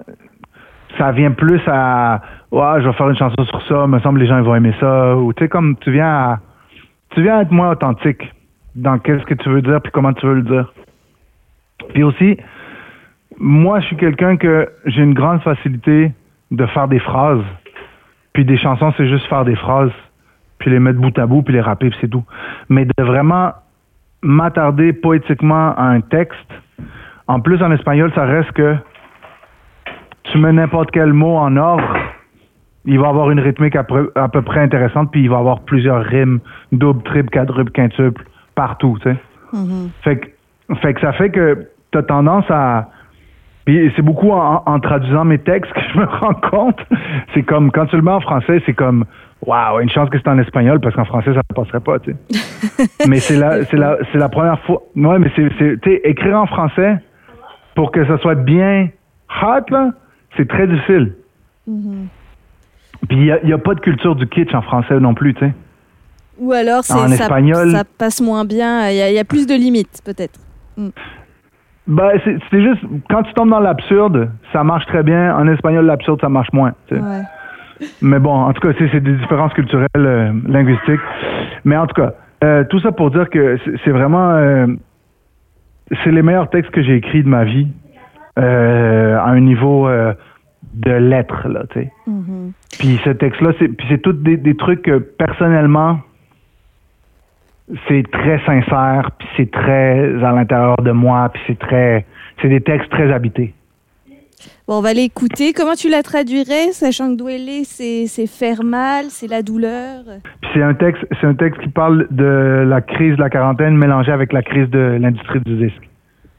ça 0.98 1.12
vient 1.12 1.33
plus 1.33 1.61
à 1.66 2.20
ouais, 2.50 2.80
je 2.83 2.88
vais 2.88 2.92
faire 2.92 3.09
une 3.09 3.16
chanson 3.16 3.44
sur 3.44 3.62
ça, 3.66 3.87
me 3.87 3.98
semble 4.00 4.20
les 4.20 4.26
gens 4.26 4.38
ils 4.38 4.44
vont 4.44 4.54
aimer 4.54 4.74
ça 4.80 5.16
ou 5.16 5.33
tu 5.33 5.44
sais 5.44 5.48
comme 5.48 5.76
tu 5.78 5.90
viens 5.90 6.07
à, 6.07 6.38
tu 7.11 7.22
viens 7.22 7.40
être 7.40 7.50
moins 7.50 7.70
authentique 7.70 8.33
dans 8.74 8.98
qu'est-ce 8.98 9.24
que 9.24 9.35
tu 9.35 9.48
veux 9.48 9.62
dire 9.62 9.80
puis 9.80 9.92
comment 9.92 10.12
tu 10.12 10.26
veux 10.26 10.35
le 10.35 10.42
dire. 10.42 10.72
Puis 11.92 12.02
aussi 12.02 12.38
moi 13.38 13.80
je 13.80 13.87
suis 13.87 13.96
quelqu'un 13.96 14.37
que 14.37 14.70
j'ai 14.87 15.02
une 15.02 15.14
grande 15.14 15.42
facilité 15.42 16.12
de 16.50 16.66
faire 16.66 16.88
des 16.88 17.00
phrases. 17.00 17.44
Puis 18.33 18.44
des 18.44 18.57
chansons 18.57 18.92
c'est 18.96 19.09
juste 19.09 19.26
faire 19.26 19.44
des 19.44 19.57
phrases 19.57 19.92
puis 20.59 20.70
les 20.70 20.78
mettre 20.78 21.00
bout 21.00 21.16
à 21.18 21.26
bout 21.26 21.42
puis 21.42 21.54
les 21.54 21.61
rapper 21.61 21.90
puis 21.90 21.98
c'est 22.00 22.09
tout. 22.09 22.24
Mais 22.68 22.85
de 22.85 23.02
vraiment 23.02 23.52
m'attarder 24.22 24.92
poétiquement 24.92 25.74
à 25.76 25.85
un 25.85 26.00
texte 26.00 26.38
en 27.26 27.40
plus 27.40 27.62
en 27.62 27.70
espagnol 27.72 28.12
ça 28.14 28.24
reste 28.24 28.52
que 28.52 28.76
tu 30.34 30.40
mets 30.40 30.52
n'importe 30.52 30.90
quel 30.90 31.12
mot 31.12 31.36
en 31.36 31.56
ordre, 31.56 31.96
il 32.86 32.98
va 32.98 33.08
avoir 33.08 33.30
une 33.30 33.38
rythmique 33.38 33.76
à 33.76 33.84
peu, 33.84 34.10
à 34.16 34.28
peu 34.28 34.42
près 34.42 34.60
intéressante, 34.60 35.12
puis 35.12 35.22
il 35.22 35.30
va 35.30 35.38
avoir 35.38 35.60
plusieurs 35.60 36.02
rimes, 36.02 36.40
double, 36.72 37.04
triple, 37.04 37.30
quadruple, 37.30 37.70
quintuple, 37.70 38.24
partout, 38.56 38.98
tu 39.00 39.10
sais. 39.10 39.16
Mm-hmm. 39.52 39.88
fait, 40.02 40.16
que, 40.16 40.74
fait 40.82 40.94
que 40.94 41.00
ça 41.00 41.12
fait 41.12 41.30
que 41.30 41.68
tu 41.92 41.98
as 41.98 42.02
tendance 42.02 42.46
à... 42.50 42.88
Puis 43.64 43.92
c'est 43.94 44.02
beaucoup 44.02 44.32
en, 44.32 44.80
traduisant 44.80 45.24
mes 45.24 45.38
textes 45.38 45.72
que 45.72 45.80
je 45.92 45.98
me 46.00 46.04
rends 46.20 46.34
compte. 46.34 46.80
C'est 47.32 47.44
comme, 47.44 47.70
quand 47.70 47.86
tu 47.86 47.94
le 47.94 48.02
mets 48.02 48.10
en 48.10 48.20
français, 48.20 48.60
c'est 48.66 48.74
comme, 48.74 49.04
waouh, 49.46 49.78
une 49.78 49.88
chance 49.88 50.10
que 50.10 50.18
c'est 50.18 50.28
en 50.28 50.38
espagnol, 50.40 50.80
parce 50.80 50.96
qu'en 50.96 51.04
français, 51.04 51.32
ça 51.32 51.42
ne 51.48 51.54
passerait 51.54 51.78
pas, 51.78 52.00
tu 52.00 52.12
sais. 52.12 53.06
mais 53.08 53.20
c'est 53.20 53.36
la, 53.36 53.64
c'est 53.66 53.76
la, 53.76 53.98
c'est 54.10 54.18
la 54.18 54.28
première 54.28 54.58
fois... 54.62 54.82
Ouais, 54.96 55.18
mais 55.20 55.30
c'est, 55.36 55.48
tu 55.58 55.78
sais, 55.84 56.00
écrire 56.02 56.40
en 56.40 56.46
français, 56.46 56.96
pour 57.76 57.92
que 57.92 58.04
ça 58.04 58.18
soit 58.18 58.34
bien 58.34 58.88
hot, 59.40 59.70
là, 59.70 59.92
c'est 60.36 60.48
très 60.48 60.66
difficile. 60.66 61.14
Mm-hmm. 61.68 62.06
Puis 63.08 63.18
il 63.18 63.40
n'y 63.44 63.52
a, 63.52 63.58
pas 63.58 63.74
de 63.74 63.80
culture 63.80 64.14
du 64.16 64.26
kitsch 64.26 64.54
en 64.54 64.62
français 64.62 64.98
non 65.00 65.14
plus, 65.14 65.34
tu 65.34 65.40
sais. 65.40 65.52
Ou 66.38 66.52
alors 66.52 66.82
c'est, 66.82 66.94
ça, 66.94 67.06
espagnol, 67.06 67.70
ça 67.70 67.84
passe 67.84 68.20
moins 68.20 68.44
bien, 68.44 68.88
il 68.88 68.96
y, 68.96 69.18
a 69.18 69.24
plus 69.24 69.46
de 69.46 69.54
limites 69.54 70.00
peut-être. 70.04 70.40
Mm. 70.76 70.88
Ben, 71.86 72.12
c'est, 72.24 72.62
juste, 72.62 72.82
quand 73.10 73.22
tu 73.24 73.34
tombes 73.34 73.50
dans 73.50 73.60
l'absurde, 73.60 74.30
ça 74.52 74.64
marche 74.64 74.86
très 74.86 75.02
bien. 75.02 75.36
En 75.36 75.46
espagnol, 75.48 75.84
l'absurde, 75.84 76.20
ça 76.20 76.30
marche 76.30 76.50
moins. 76.52 76.72
Tu 76.88 76.96
sais. 76.96 77.02
Mais 78.00 78.18
bon, 78.18 78.32
en 78.32 78.52
tout 78.52 78.60
cas, 78.60 78.74
c'est 78.78 79.00
des 79.00 79.12
différences 79.12 79.52
culturelles, 79.52 79.88
euh, 79.96 80.32
linguistiques. 80.46 81.00
Mais 81.64 81.76
en 81.76 81.86
tout 81.86 82.00
cas, 82.00 82.14
euh, 82.42 82.64
tout 82.64 82.80
ça 82.80 82.92
pour 82.92 83.10
dire 83.10 83.28
que 83.28 83.58
c'est 83.84 83.90
vraiment... 83.90 84.30
Euh, 84.30 84.66
c'est 86.02 86.10
les 86.10 86.22
meilleurs 86.22 86.48
textes 86.48 86.70
que 86.70 86.82
j'ai 86.82 86.96
écrits 86.96 87.22
de 87.22 87.28
ma 87.28 87.44
vie 87.44 87.68
à 88.36 89.26
un 89.26 89.40
niveau 89.40 89.88
de 90.74 90.90
lettres, 90.90 91.48
là, 91.48 91.64
tu 91.70 91.80
sais. 91.80 91.92
Mm-hmm. 92.08 92.52
Puis 92.78 93.00
ce 93.04 93.10
texte-là, 93.10 93.52
c'est, 93.58 93.68
puis 93.68 93.86
c'est 93.88 94.02
tous 94.02 94.12
des, 94.12 94.36
des 94.36 94.56
trucs 94.56 94.82
que, 94.82 94.98
personnellement, 94.98 96.00
c'est 97.88 98.04
très 98.10 98.40
sincère, 98.44 99.10
puis 99.18 99.28
c'est 99.36 99.50
très 99.50 100.22
à 100.24 100.32
l'intérieur 100.32 100.76
de 100.82 100.90
moi, 100.90 101.30
puis 101.32 101.42
c'est 101.46 101.58
très... 101.58 102.04
C'est 102.42 102.48
des 102.48 102.60
textes 102.60 102.90
très 102.90 103.12
habités. 103.12 103.54
Bon, 104.66 104.78
on 104.78 104.80
va 104.80 104.92
l'écouter. 104.92 105.52
Comment 105.52 105.74
tu 105.74 105.88
la 105.88 106.02
traduirais, 106.02 106.72
sachant 106.72 107.12
que 107.12 107.18
doueler, 107.18 107.64
c'est, 107.64 108.06
c'est 108.06 108.26
faire 108.26 108.64
mal, 108.64 109.06
c'est 109.08 109.28
la 109.28 109.42
douleur? 109.42 110.00
C'est 110.52 110.62
un 110.62 110.74
texte, 110.74 111.06
c'est 111.20 111.26
un 111.26 111.34
texte 111.34 111.60
qui 111.60 111.68
parle 111.68 112.06
de 112.10 112.64
la 112.66 112.80
crise 112.80 113.16
de 113.16 113.20
la 113.20 113.30
quarantaine 113.30 113.76
mélangée 113.76 114.12
avec 114.12 114.32
la 114.32 114.42
crise 114.42 114.68
de 114.70 114.98
l'industrie 115.00 115.40
du 115.40 115.56
disque. 115.56 115.88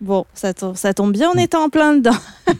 Bon, 0.02 0.26
ça 0.34 0.54
tombe, 0.54 0.76
ça 0.76 0.94
tombe 0.94 1.14
bien, 1.14 1.32
on 1.34 1.38
est 1.38 1.56
en 1.56 1.70
plein 1.70 1.96
dedans. 1.96 2.12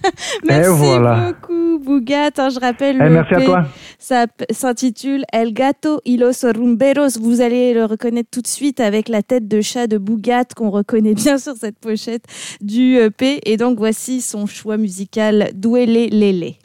merci 0.46 0.70
beaucoup, 0.70 1.80
Bougat. 1.80 2.32
Hein, 2.38 2.50
je 2.50 2.60
rappelle, 2.60 2.96
eh, 2.96 3.10
merci 3.10 3.36
à 3.36 3.42
toi. 3.42 3.66
ça 4.00 4.26
s'intitule 4.52 5.26
El 5.34 5.54
Gato 5.54 6.00
y 6.06 6.16
los 6.16 6.44
Rumberos. 6.44 7.20
Vous 7.20 7.42
allez 7.42 7.74
le 7.74 7.84
reconnaître 7.86 8.30
tout 8.32 8.42
de 8.42 8.48
suite 8.48 8.80
avec 8.80 9.10
la 9.10 9.22
tête 9.22 9.50
de 9.50 9.60
chat 9.60 9.88
de 9.88 9.98
Bougat 9.98 10.46
qu'on 10.56 10.70
reconnaît 10.70 11.14
bien 11.14 11.38
sur 11.38 11.56
cette 11.56 11.78
pochette 11.78 12.24
du 12.62 12.96
EP. 12.98 13.42
Et 13.44 13.58
donc, 13.58 13.78
voici 13.78 14.22
son 14.22 14.46
choix 14.46 14.78
musical, 14.78 15.52
Douele 15.54 16.10
Lele. 16.10 16.56